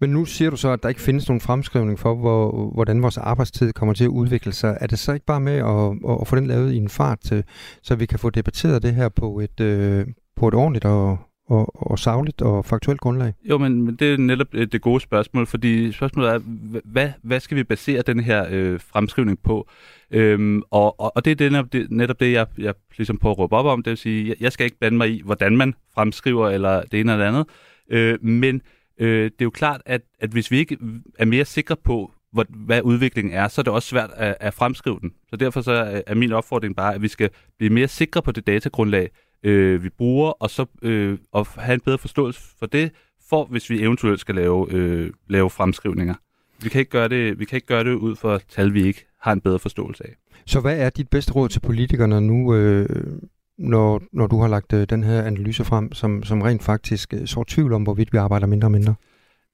[0.00, 3.18] Men nu siger du så, at der ikke findes nogen fremskrivning for, hvor, hvordan vores
[3.18, 4.78] arbejdstid kommer til at udvikle sig.
[4.80, 7.42] Er det så ikke bare med at, at få den lavet i en fart, øh,
[7.82, 10.06] så vi kan få debatteret det her på et, øh,
[10.36, 11.18] på et ordentligt og,
[11.50, 13.32] og, og savligt og faktuelt grundlag?
[13.44, 16.38] Jo, men, men det er netop øh, det gode spørgsmål, fordi spørgsmålet er,
[16.84, 19.68] hvad, hvad skal vi basere den her øh, fremskrivning på?
[20.10, 23.38] Øhm, og, og, og det er netop det, netop det jeg, jeg ligesom prøver at
[23.38, 25.74] råbe op om, det vil sige, jeg, jeg skal ikke blande mig i, hvordan man
[25.94, 27.46] fremskriver eller det ene eller andet,
[27.90, 28.62] øh, men
[28.98, 30.78] øh, det er jo klart, at, at hvis vi ikke
[31.18, 34.54] er mere sikre på, hvor, hvad udviklingen er, så er det også svært at, at
[34.54, 35.12] fremskrive den.
[35.30, 38.46] Så derfor så er min opfordring bare, at vi skal blive mere sikre på det
[38.46, 39.10] datagrundlag,
[39.42, 42.90] øh, vi bruger, og så øh, og have en bedre forståelse for det,
[43.28, 46.14] for hvis vi eventuelt skal lave, øh, lave fremskrivninger.
[46.62, 49.06] Vi kan, ikke gøre det, vi kan ikke gøre det ud for tal, vi ikke
[49.20, 50.14] har en bedre forståelse af.
[50.46, 52.88] Så hvad er dit bedste råd til politikerne nu, øh,
[53.58, 57.26] når, når du har lagt øh, den her analyse frem, som, som rent faktisk øh,
[57.26, 58.94] så tvivl om, hvorvidt vi arbejder mindre og mindre?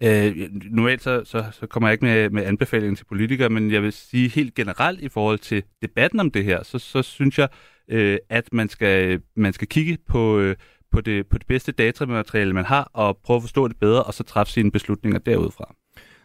[0.02, 3.82] Øh, normalt så, så, så kommer jeg ikke med, med anbefalinger til politikere, men jeg
[3.82, 7.48] vil sige helt generelt i forhold til debatten om det her, så, så synes jeg,
[7.90, 10.56] øh, at man skal, man skal kigge på, øh,
[10.92, 14.14] på, det, på det bedste datamateriale, man har, og prøve at forstå det bedre, og
[14.14, 15.74] så træffe sine beslutninger derudfra.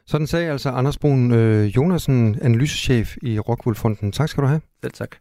[0.05, 4.12] Sådan sagde altså Anders Brun øh, Jonasen, analysechef i Rockwool Fonden.
[4.12, 4.62] Tak skal du have.
[4.84, 5.16] Selv tak.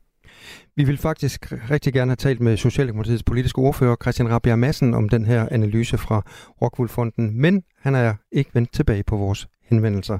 [0.76, 5.08] Vi vil faktisk rigtig gerne have talt med Socialdemokratiets politiske ordfører Christian Rabia Madsen om
[5.08, 6.22] den her analyse fra
[6.62, 10.18] Rockwool Fonden, men han er ikke vendt tilbage på vores henvendelser.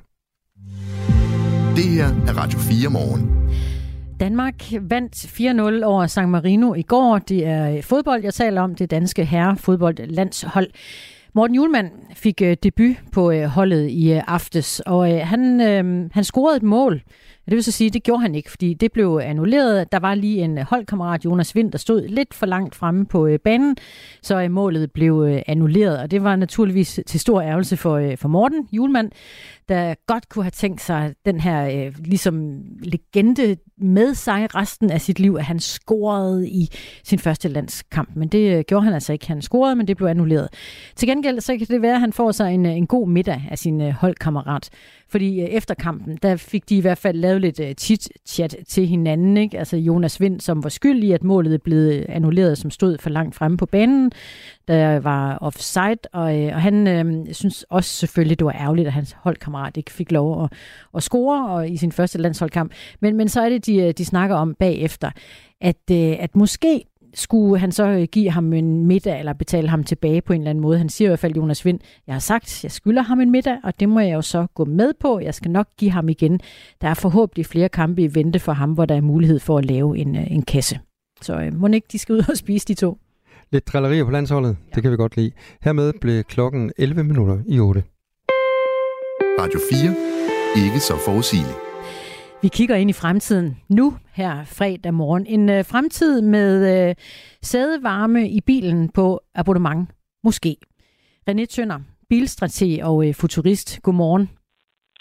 [1.77, 3.51] Det her er Radio 4 morgen.
[4.21, 5.15] Danmark vandt
[5.81, 7.19] 4-0 over San Marino i går.
[7.19, 8.75] Det er øh, fodbold, jeg taler om.
[8.75, 10.71] Det danske herre fodboldlandshold.
[11.35, 15.61] Morten Julemand fik øh, debut på øh, holdet i aftes, og han,
[16.13, 17.03] han scorede et mål.
[17.51, 19.93] Det vil så sige, at det gjorde han ikke, fordi det blev annulleret.
[19.93, 23.27] Der var lige en øh, holdkammerat, Jonas Vind, der stod lidt for langt fremme på
[23.27, 23.77] øh, banen,
[24.23, 25.99] så øh, målet blev annulleret.
[25.99, 29.11] Og det var naturligvis til stor ærgelse for, for Morten Julemand,
[29.69, 35.01] der godt kunne have tænkt sig den her øh, ligesom legende med sig resten af
[35.01, 36.69] sit liv, at han scorede i
[37.05, 38.11] sin første landskamp.
[38.17, 39.29] Men det øh, gjorde han altså ikke.
[39.29, 40.49] Han scorede, men det blev annulleret.
[40.97, 43.59] Til gengæld så kan det være, at han får sig en, en god middag af
[43.59, 44.71] sin øh, holdkammerat.
[45.11, 48.87] Fordi øh, efter kampen, der fik de i hvert fald lavet lidt øh, chit-chat til
[48.87, 49.37] hinanden.
[49.37, 49.59] Ikke?
[49.59, 53.11] Altså Jonas Vind, som var skyld i, at målet blev øh, annulleret, som stod for
[53.11, 54.13] langt fremme på banen,
[54.69, 55.99] der var offside.
[56.13, 59.93] Og, øh, og han øh, synes også selvfølgelig, det var ærgerligt, at hans holdkammerat ikke
[59.93, 60.53] fik lov at,
[60.97, 62.73] at score og i sin første landsholdkamp.
[63.01, 65.11] Men, men så er det, de, øh, de snakker om bagefter,
[65.61, 66.85] at, øh, at måske
[67.15, 70.51] skulle han så øh, give ham en middag, eller betale ham tilbage på en eller
[70.51, 70.79] anden måde.
[70.79, 73.57] Han siger i hvert fald, Jonas Vind, jeg har sagt, jeg skylder ham en middag,
[73.65, 75.21] og det må jeg jo så gå med på.
[75.21, 76.41] Jeg skal nok give ham igen.
[76.81, 79.65] Der er forhåbentlig flere kampe i vente for ham, hvor der er mulighed for at
[79.65, 80.81] lave en, øh, en kasse.
[81.23, 82.99] Så øh, må ikke, de skal ud og spise de to.
[83.53, 84.75] Lidt drillerier på landsholdet, ja.
[84.75, 85.31] det kan vi godt lide.
[85.63, 87.83] Hermed blev klokken 11 minutter i 8.
[89.41, 89.61] Radio
[90.57, 90.65] 4.
[90.67, 91.70] Ikke så forudsigeligt.
[92.43, 95.27] Vi kigger ind i fremtiden nu her fredag morgen.
[95.27, 96.95] En øh, fremtid med øh,
[97.43, 99.89] sædevarme i bilen på abonnement.
[100.25, 100.57] Måske.
[101.31, 101.79] René Tønder,
[102.09, 103.81] bilstrateg og øh, futurist.
[103.83, 104.40] Godmorgen.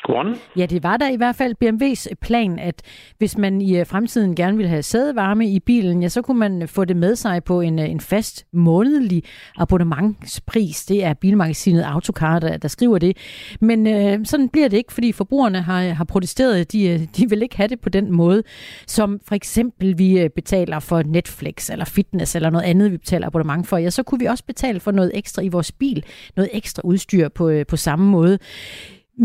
[0.10, 0.36] Godmorgen.
[0.58, 2.82] Ja, det var der i hvert fald BMW's plan, at
[3.18, 6.68] hvis man i øh, fremtiden gerne ville have sædevarme i bilen, ja, så kunne man
[6.68, 9.24] få det med sig på en, øh, en fast månedlig
[9.58, 10.86] abonnementspris.
[10.86, 13.18] Det er bilmagasinet Autocar, der, der skriver det.
[13.62, 16.72] Men øh, sådan bliver det ikke, fordi forbrugerne har, har protesteret.
[16.72, 18.44] De, øh, de vil ikke have det på den måde,
[18.88, 23.68] som for eksempel vi betaler for Netflix eller fitness eller noget andet, vi betaler abonnement
[23.68, 23.78] for.
[23.78, 26.04] Ja, så kunne vi også betale for noget ekstra i vores bil,
[26.36, 28.40] noget ekstra udstyr på, på samme måde.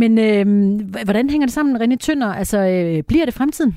[0.03, 0.45] Men øh,
[1.05, 2.33] hvordan hænger det sammen, René Tønder?
[2.41, 3.73] Altså, øh, bliver det fremtiden?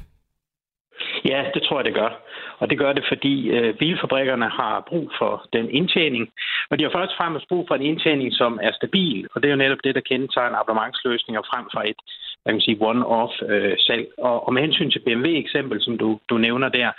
[1.25, 2.11] Ja, det tror jeg, det gør.
[2.59, 6.29] Og det gør det, fordi øh, bilfabrikkerne har brug for den indtjening.
[6.69, 9.27] Og de har først og fremmest brug for en indtjening, som er stabil.
[9.31, 11.99] Og det er jo netop det, der kendetegner abonnementsløsninger frem for et
[12.43, 14.07] hvad kan sige, one-off øh, salg.
[14.17, 16.89] Og, og med hensyn til BMW-eksempel, som du, du nævner der,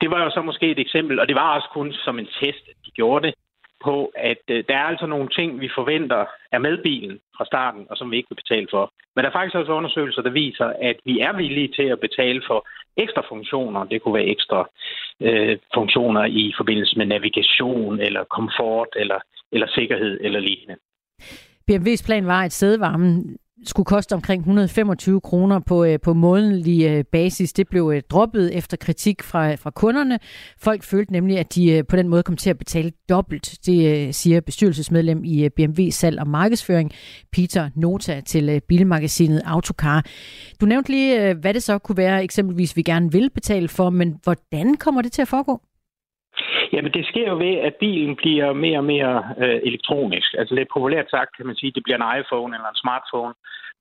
[0.00, 2.64] det var jo så måske et eksempel, og det var også kun som en test,
[2.70, 3.34] at de gjorde det
[3.84, 7.86] på, at øh, der er altså nogle ting, vi forventer er med bilen fra starten,
[7.90, 8.92] og som vi ikke vil betale for.
[9.14, 12.42] Men der er faktisk også undersøgelser, der viser, at vi er villige til at betale
[12.46, 13.84] for ekstra funktioner.
[13.84, 14.68] Det kunne være ekstra
[15.20, 19.20] øh, funktioner i forbindelse med navigation, eller komfort, eller,
[19.52, 20.76] eller sikkerhed, eller lignende.
[21.70, 27.04] BMW's plan var, at sædevarmen skulle koste omkring 125 kroner på, øh, på månedlig øh,
[27.12, 27.52] basis.
[27.52, 30.18] Det blev øh, droppet efter kritik fra, fra kunderne.
[30.58, 33.58] Folk følte nemlig, at de øh, på den måde kom til at betale dobbelt.
[33.66, 36.92] Det øh, siger bestyrelsesmedlem i øh, BMW Salg og Markedsføring,
[37.32, 40.04] Peter Nota, til bilmagasinet Autocar.
[40.60, 44.16] Du nævnte lige, hvad det så kunne være, eksempelvis vi gerne vil betale for, men
[44.22, 45.60] hvordan kommer det til at foregå?
[46.72, 50.34] Jamen, det sker jo ved, at bilen bliver mere og mere øh, elektronisk.
[50.38, 53.34] Altså lidt populært sagt kan man sige, at det bliver en iPhone eller en smartphone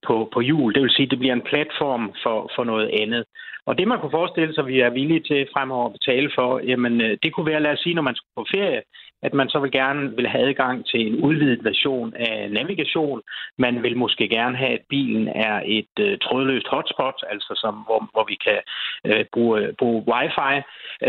[0.08, 0.74] på, på hjul.
[0.74, 3.24] Det vil sige, at det bliver en platform for, for noget andet.
[3.66, 6.60] Og det, man kunne forestille sig, at vi er villige til fremover at betale for,
[6.60, 8.82] jamen, øh, det kunne være, lad os sige, når man skal på ferie,
[9.24, 13.22] at man så vil gerne vil have adgang til en udvidet version af navigation.
[13.57, 18.09] Man vil måske gerne have, at bilen er et øh, trådløst hotspot, altså som, hvor,
[18.13, 18.59] hvor vi kan
[19.05, 20.53] øh, bruge, bruge wifi.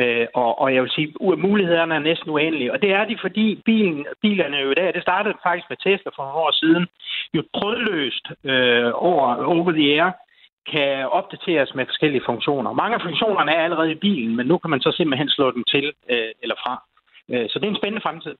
[0.00, 2.72] Øh, og, og jeg vil sige, at mulighederne er næsten uendelige.
[2.72, 6.10] Og det er de, fordi bilen, bilerne jo i dag, det startede faktisk med Tesla
[6.16, 6.86] for nogle år siden,
[7.34, 10.10] jo trådløst øh, over over the air,
[10.70, 12.72] kan opdateres med forskellige funktioner.
[12.72, 15.64] Mange af funktionerne er allerede i bilen, men nu kan man så simpelthen slå dem
[15.64, 16.82] til øh, eller fra.
[17.32, 18.34] Øh, så det er en spændende fremtid.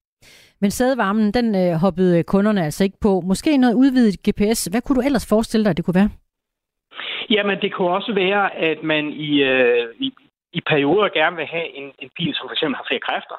[0.61, 3.21] Men sædevarmen, den øh, hoppede kunderne altså ikke på.
[3.21, 4.65] Måske noget udvidet GPS.
[4.65, 6.11] Hvad kunne du ellers forestille dig, at det kunne være?
[7.31, 10.09] Jamen, det kunne også være, at man i, øh, i,
[10.53, 13.39] i perioder gerne vil have en, en bil, som for eksempel har flere kræfter.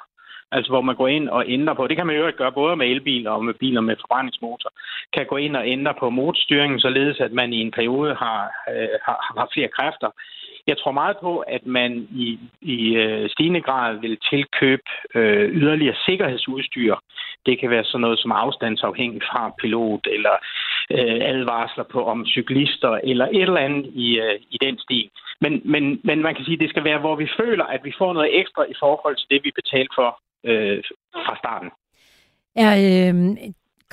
[0.55, 2.75] Altså hvor man går ind og ændrer på, det kan man jo ikke gøre både
[2.75, 4.71] med elbiler og med biler med forbrændingsmotor,
[5.13, 8.41] kan gå ind og ændre på motorstyringen, således at man i en periode har,
[8.73, 10.09] øh, har, har flere kræfter.
[10.67, 11.91] Jeg tror meget på, at man
[12.25, 16.95] i, i øh, stigende grad vil tilkøbe øh, yderligere sikkerhedsudstyr.
[17.45, 20.35] Det kan være sådan noget som afstandsafhængig fra pilot, eller
[20.91, 25.09] øh, advarsler på om cyklister, eller et eller andet i, øh, i den stil.
[25.41, 27.93] Men, men, men man kan sige, at det skal være, hvor vi føler, at vi
[27.97, 30.09] får noget ekstra i forhold til det, vi betalte for
[30.49, 30.83] øh,
[31.25, 31.69] fra starten.
[32.55, 33.15] Er øh,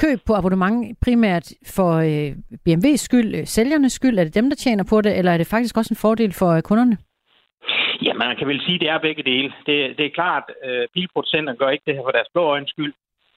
[0.03, 2.31] køb på abonnement primært for øh,
[2.65, 4.19] BMW's skyld, øh, sælgernes skyld?
[4.19, 6.51] Er det dem, der tjener på det, eller er det faktisk også en fordel for
[6.57, 6.97] øh, kunderne?
[8.07, 9.53] Ja, man kan vel sige, at det er begge dele.
[9.67, 12.71] Det, det er klart, at øh, bilproducenter gør ikke det her for deres blå øjens
[12.71, 12.95] skyld.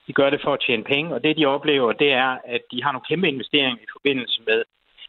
[0.08, 2.84] De gør det for at tjene penge, og det de oplever, det er, at de
[2.84, 4.64] har nogle kæmpe investeringer i forbindelse med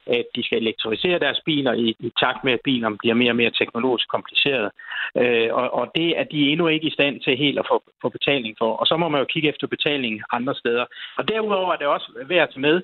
[0.06, 3.36] at de skal elektrificere deres biler i, i takt med, at bilerne bliver mere og
[3.36, 4.70] mere teknologisk kompliceret.
[5.16, 8.08] Øh, og, og det er de endnu ikke i stand til helt at få, få
[8.08, 8.76] betaling for.
[8.76, 10.84] Og så må man jo kigge efter betaling andre steder.
[11.18, 12.82] Og derudover er det også værd at tage med,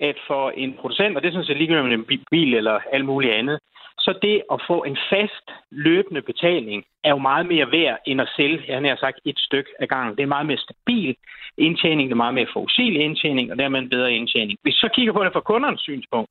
[0.00, 3.32] at for en producent, og det synes jeg ligegyldigt med en bil eller alt muligt
[3.32, 3.58] andet,
[4.06, 8.32] så det at få en fast løbende betaling er jo meget mere værd end at
[8.36, 10.16] sælge, jeg har sagt, et stykke ad gangen.
[10.16, 11.16] Det er meget mere stabil
[11.58, 14.58] indtjening, det er meget mere forudsigelig indtjening, og dermed en bedre indtjening.
[14.62, 16.30] Hvis vi så kigger på det fra kundernes synspunkt,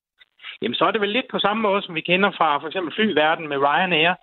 [0.61, 2.93] jamen så er det vel lidt på samme måde, som vi kender fra for eksempel
[2.93, 4.13] flyverden med Ryanair,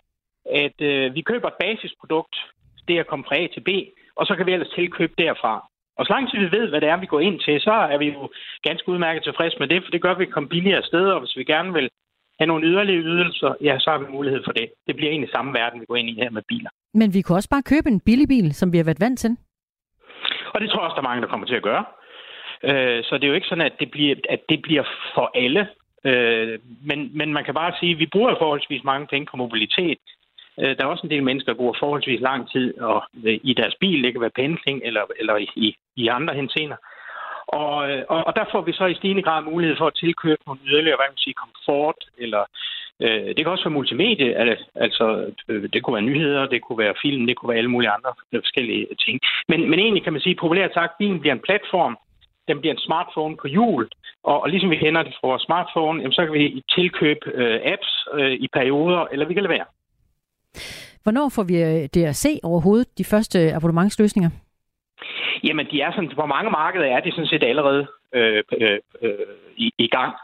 [0.64, 2.36] at øh, vi køber et basisprodukt,
[2.88, 3.68] det er at komme fra A til B,
[4.16, 5.54] og så kan vi ellers tilkøbe derfra.
[5.98, 8.08] Og så langt vi ved, hvad det er, vi går ind til, så er vi
[8.08, 8.30] jo
[8.62, 11.36] ganske udmærket tilfreds med det, for det gør, at vi kommer billigere steder, og hvis
[11.36, 11.90] vi gerne vil
[12.42, 14.66] have nogle yderligere ydelser, ja, så har vi mulighed for det.
[14.86, 16.70] Det bliver egentlig samme verden, vi går ind i her med biler.
[17.00, 19.32] Men vi kan også bare købe en billig bil, som vi har været vant til.
[20.52, 21.84] Og det tror jeg også, der er mange, der kommer til at gøre.
[22.68, 24.84] Øh, så det er jo ikke sådan, at det bliver, at det bliver
[25.14, 25.62] for alle.
[26.04, 29.98] Øh, men, men man kan bare sige, at vi bruger forholdsvis mange penge på mobilitet.
[30.60, 33.54] Øh, der er også en del mennesker, der bruger forholdsvis lang tid og, øh, i
[33.54, 34.02] deres bil.
[34.02, 36.76] Det kan være pendling eller, eller i, i andre henseender.
[37.46, 40.42] Og, øh, og, og der får vi så i stigende grad mulighed for at tilkøbe
[40.46, 42.42] nogle yderligere, hvad kan man sige, komfort, eller
[43.04, 44.30] øh, det kan også være multimedie,
[44.84, 45.06] altså
[45.48, 48.12] øh, det kunne være nyheder, det kunne være film, det kunne være alle mulige andre
[48.32, 49.20] øh, forskellige ting.
[49.48, 51.98] Men, men egentlig kan man sige, populært sagt, bilen bliver en platform,
[52.48, 53.88] den bliver en smartphone på hjul,
[54.24, 57.60] og, og ligesom vi kender det fra vores smartphone, jamen, så kan vi tilkøbe øh,
[57.64, 59.68] apps øh, i perioder, eller vi kan lade være.
[61.02, 64.30] Hvornår får vi øh, det at se overhovedet, de første abonnementsløsninger?
[65.44, 69.14] Jamen, de er sådan, på mange markeder er de sådan set allerede øh, øh, øh,
[69.56, 70.14] i, i gang.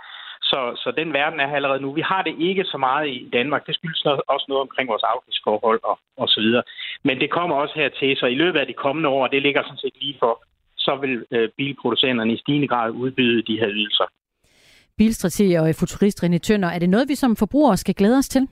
[0.43, 1.93] Så, så den verden er her allerede nu.
[1.93, 3.67] Vi har det ikke så meget i Danmark.
[3.67, 6.63] Det skyldes også noget omkring vores afgiftsforhold og, og så videre.
[7.05, 9.63] Men det kommer også her til, så i løbet af de kommende år, det ligger
[9.63, 10.45] sådan set lige for,
[10.77, 14.05] så vil øh, bilproducenterne i stigende grad udbyde de her ydelser.
[14.99, 16.69] bilstrateg og futurist René Tønder.
[16.69, 18.49] Er det noget, vi som forbrugere skal glæde os til?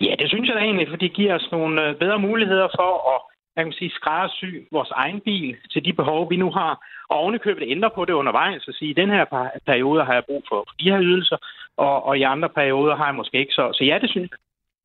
[0.00, 2.90] Ja, det synes jeg da egentlig, for det giver os nogle øh, bedre muligheder for
[3.14, 3.18] at
[3.60, 6.72] jeg kan sige, skræddersy vores egen bil til de behov, vi nu har.
[7.10, 9.24] Og ovenikøbet ændre på det undervejs og sige, at i den her
[9.66, 11.36] periode har jeg brug for de her ydelser,
[11.76, 13.70] og, og i andre perioder har jeg måske ikke så.
[13.74, 14.38] Så ja, det synes jeg.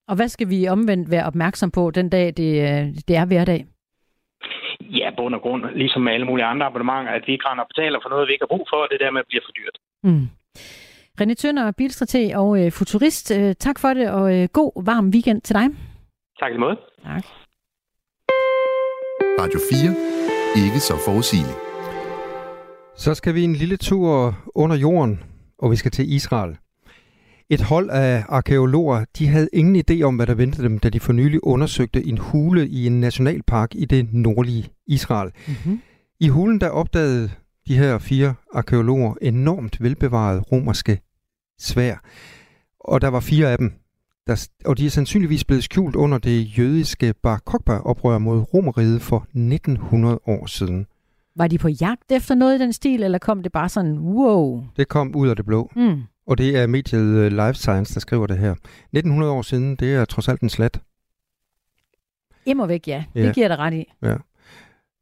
[0.07, 3.65] Og hvad skal vi omvendt være opmærksom på den dag, det, øh, det er hverdag?
[4.81, 7.67] Ja, bund og grund, ligesom med alle mulige andre abonnementer, at vi ikke render og
[7.75, 9.77] betaler for noget, vi ikke har brug for, og det dermed bliver for dyrt.
[10.03, 10.27] Mm.
[11.21, 13.37] René Tønder, bilstrateg og øh, futurist.
[13.37, 15.67] Øh, tak for det, og øh, god varm weekend til dig.
[16.39, 16.77] Tak i måde.
[17.03, 17.23] Tak.
[19.43, 20.65] Radio 4.
[20.65, 21.57] Ikke så forudsigeligt.
[22.97, 25.19] Så skal vi en lille tur under jorden,
[25.57, 26.57] og vi skal til Israel.
[27.49, 30.99] Et hold af arkeologer, de havde ingen idé om, hvad der ventede dem, da de
[30.99, 35.31] for nylig undersøgte en hule i en nationalpark i det nordlige Israel.
[35.47, 35.81] Mm-hmm.
[36.19, 37.31] I hulen der opdagede
[37.67, 41.01] de her fire arkeologer enormt velbevaret romerske
[41.59, 41.95] svær.
[42.79, 43.82] Og der var fire af dem.
[44.27, 49.17] Der, og de er sandsynligvis blevet skjult under det jødiske Bar Kokhba-oprør mod Romeriet for
[49.19, 50.87] 1900 år siden.
[51.35, 54.63] Var de på jagt efter noget i den stil, eller kom det bare sådan, wow?
[54.77, 55.71] Det kom ud af det blå.
[55.75, 56.01] Mm.
[56.27, 58.51] Og det er mediet øh, Life Science, der skriver det her.
[58.51, 60.79] 1900 år siden, det er trods alt en slat.
[62.45, 63.03] Immer væk, ja.
[63.13, 63.31] Det Ja.
[63.31, 63.93] giver dig ret i.
[64.01, 64.15] Ja.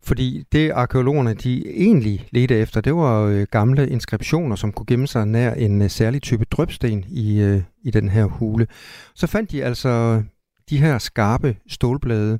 [0.03, 5.07] Fordi det arkeologerne de egentlig ledte efter, det var øh, gamle inskriptioner, som kunne gemme
[5.07, 8.67] sig nær en øh, særlig type drøbsten i, øh, i den her hule.
[9.15, 10.23] Så fandt de altså
[10.69, 12.39] de her skarpe stålblade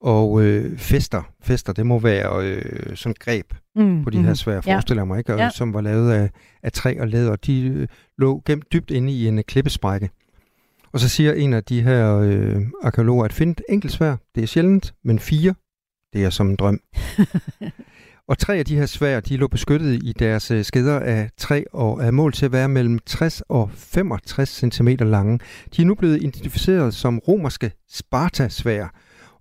[0.00, 1.22] og øh, fester.
[1.42, 4.34] Fester, det må være øh, sådan greb Mm, på de her mhm.
[4.34, 4.74] svære, Ja.
[4.74, 5.32] forestiller mig, ikke?
[5.34, 5.50] Og, Ja.
[5.50, 6.30] som var lavet af,
[6.62, 7.36] af træ og læder.
[7.36, 7.88] De øh,
[8.18, 10.10] lå gemt dybt inde i en øh, klippesprække.
[10.92, 14.42] Og så siger en af de her øh, arkeologer, at finde et enkelt svær, det
[14.42, 15.54] er sjældent, men fire,
[16.12, 16.80] det er som en drøm.
[18.28, 21.62] og tre af de her svær, de lå beskyttet i deres øh, skeder af træ
[21.72, 25.38] og er målt til at være mellem 60 og 65 cm lange.
[25.76, 28.88] De er nu blevet identificeret som romerske Sparta-svær,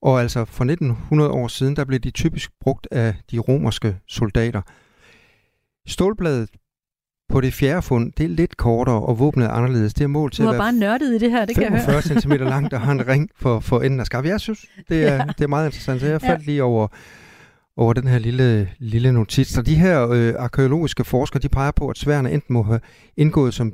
[0.01, 4.61] og altså for 1900 år siden, der blev de typisk brugt af de romerske soldater.
[5.87, 6.49] Stålbladet
[7.31, 9.93] på det fjerde fund, det er lidt kortere, og våbnet er anderledes.
[9.93, 11.63] Det er målt til Du at var være bare nørdet i det her, det kan
[11.63, 11.81] jeg høre.
[12.01, 14.25] 45 cm langt, der har en ring for, for enden af skab.
[14.25, 15.23] Jeg synes, det er, Ja.
[15.37, 16.01] det er meget interessant.
[16.01, 16.29] Så jeg Ja.
[16.31, 16.87] faldt lige over,
[17.77, 19.49] over den her lille, lille notits.
[19.53, 22.79] Så de her øh, arkeologiske forskere, de peger på, at sværene enten må have
[23.17, 23.73] indgået som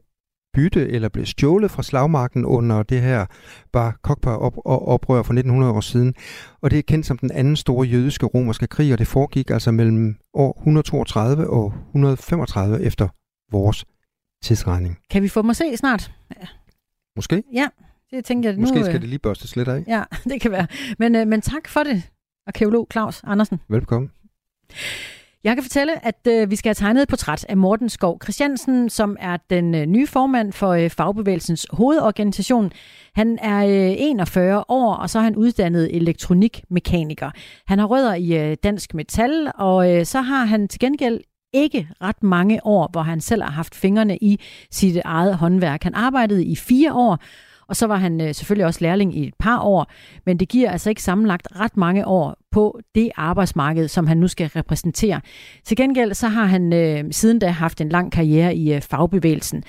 [0.54, 3.26] bytte eller blev stjålet fra slagmarken under det her
[3.74, 6.14] Bar Kokhba op, og oprør for 1900 år siden.
[6.62, 9.72] Og det er kendt som den anden store jødiske romerske krig, og det foregik altså
[9.72, 13.08] mellem år 132 og 135 efter
[13.52, 13.86] vores
[14.44, 14.98] tidsregning.
[15.10, 16.12] Kan vi få at se snart?
[17.16, 17.44] Måske?
[17.54, 17.68] Ja,
[18.12, 18.62] det tænker jeg nu.
[18.62, 19.84] Måske øh, skal det lige børstes lidt af.
[19.88, 20.68] Ja, det kan være.
[21.00, 22.04] Men, øh, men tak for det,
[22.48, 23.60] arkeolog Claus Andersen.
[23.68, 24.12] Velkommen.
[25.44, 28.90] Jeg kan fortælle, at øh, vi skal have tegnet et portræt af Morten Skov Christiansen,
[28.90, 32.72] som er den øh, nye formand for øh, Fagbevægelsens hovedorganisation.
[33.16, 37.32] Han er øh, 41 år, og så er han uddannet elektronikmekaniker.
[37.68, 41.22] Han har rødder i øh, Dansk Metal, og øh, så har han til gengæld
[41.54, 44.40] ikke ret mange år, hvor han selv har haft fingrene i
[44.72, 45.84] sit eget håndværk.
[45.84, 47.20] Han arbejdede i fire år,
[47.68, 49.92] og så var han øh, selvfølgelig også lærling i et par år,
[50.26, 54.28] men det giver altså ikke sammenlagt ret mange år på det arbejdsmarked, som han nu
[54.28, 55.22] skal repræsentere.
[55.64, 59.64] Til gengæld så har han øh, siden da haft en lang karriere i øh, fagbevægelsen.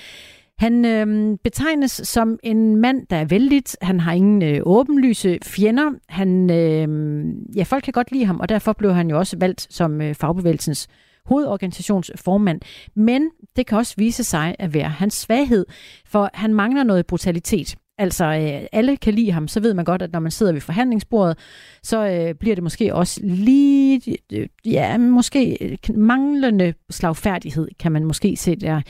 [0.59, 3.63] Han øh, betegnes som en mand, der er vældig.
[3.83, 5.91] Han har ingen øh, åbenlyse fjender.
[6.09, 7.25] Han, øh,
[7.57, 10.15] ja, folk kan godt lide ham, og derfor blev han jo også valgt som øh,
[10.15, 10.89] fagbevægelsens
[11.29, 12.61] hovedorganisationsformand.
[12.95, 15.67] Men det kan også vise sig at være hans svaghed,
[16.07, 17.77] for han mangler noget brutalitet.
[17.99, 20.61] Altså, øh, alle kan lide ham, så ved man godt, at når man sidder ved
[20.61, 21.39] forhandlingsbordet,
[21.83, 28.05] så øh, bliver det måske også lige, øh, ja, måske øh, manglende slagfærdighed, kan man
[28.05, 28.81] måske se der.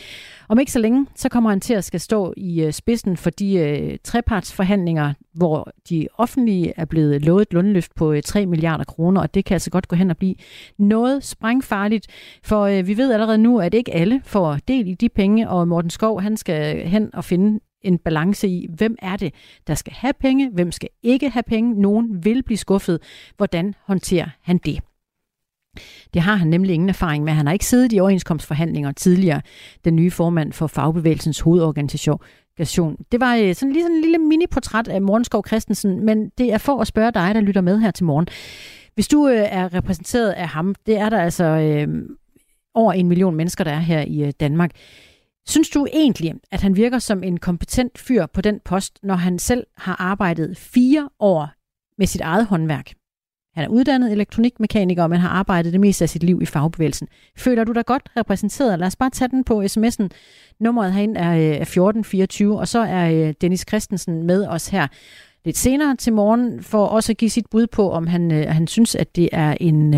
[0.48, 3.30] Om ikke så længe, så kommer han til at skal stå i øh, spidsen for
[3.30, 8.84] de øh, trepartsforhandlinger, hvor de offentlige er blevet lovet et lundløft på øh, 3 milliarder
[8.84, 10.34] kroner, og det kan altså godt gå hen og blive
[10.78, 12.06] noget sprængfarligt,
[12.42, 15.68] for øh, vi ved allerede nu, at ikke alle får del i de penge, og
[15.68, 19.34] Morten Skov, han skal hen og finde en balance i, hvem er det,
[19.66, 23.02] der skal have penge, hvem skal ikke have penge, nogen vil blive skuffet.
[23.36, 24.80] Hvordan håndterer han det?
[26.14, 27.32] Det har han nemlig ingen erfaring med.
[27.32, 29.40] Han har ikke siddet i overenskomstforhandlinger tidligere,
[29.84, 32.96] den nye formand for Fagbevægelsens hovedorganisation.
[33.12, 36.58] Det var øh, sådan lige sådan en lille mini-portræt af Morgenskov Christensen, men det er
[36.58, 38.26] for at spørge dig, der lytter med her til morgen.
[38.94, 41.88] Hvis du øh, er repræsenteret af ham, det er der altså øh,
[42.74, 44.70] over en million mennesker, der er her i øh, Danmark.
[45.48, 49.38] Synes du egentlig, at han virker som en kompetent fyr på den post, når han
[49.38, 51.48] selv har arbejdet fire år
[51.98, 52.92] med sit eget håndværk?
[53.54, 57.08] Han er uddannet elektronikmekaniker, men har arbejdet det meste af sit liv i fagbevægelsen.
[57.36, 58.78] Føler du dig godt repræsenteret?
[58.78, 60.08] Lad os bare tage den på sms'en.
[60.60, 64.86] Nummeret herinde er øh, 1424, og så er øh, Dennis Christensen med os her
[65.44, 68.66] lidt senere til morgen, for også at give sit bud på, om han, øh, han
[68.66, 69.94] synes, at det er en,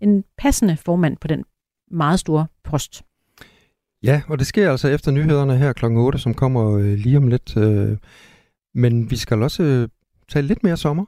[0.00, 1.44] en passende formand på den
[1.90, 3.02] meget store post.
[4.06, 5.84] Ja, og det sker altså efter nyhederne her kl.
[5.84, 7.56] 8, som kommer øh, lige om lidt.
[7.56, 7.96] Øh,
[8.74, 9.88] men vi skal også øh,
[10.28, 11.04] tale lidt mere sommer.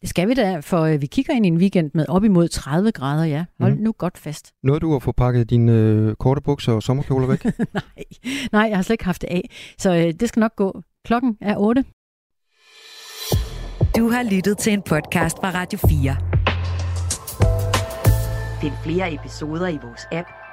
[0.00, 2.48] Det skal vi da, for øh, vi kigger ind i en weekend med op imod
[2.48, 3.44] 30 grader, ja.
[3.60, 3.80] Hold mm.
[3.80, 4.52] nu godt fast.
[4.62, 7.44] Noget du har fået pakket dine øh, korte bukser og sommerkjoler væk?
[7.74, 8.04] Nej.
[8.52, 9.50] Nej, jeg har slet ikke haft det af.
[9.78, 10.82] Så øh, det skal nok gå.
[11.04, 11.84] Klokken er 8.
[13.96, 16.16] Du har lyttet til en podcast fra Radio 4.
[18.60, 20.28] Find flere episoder i vores app,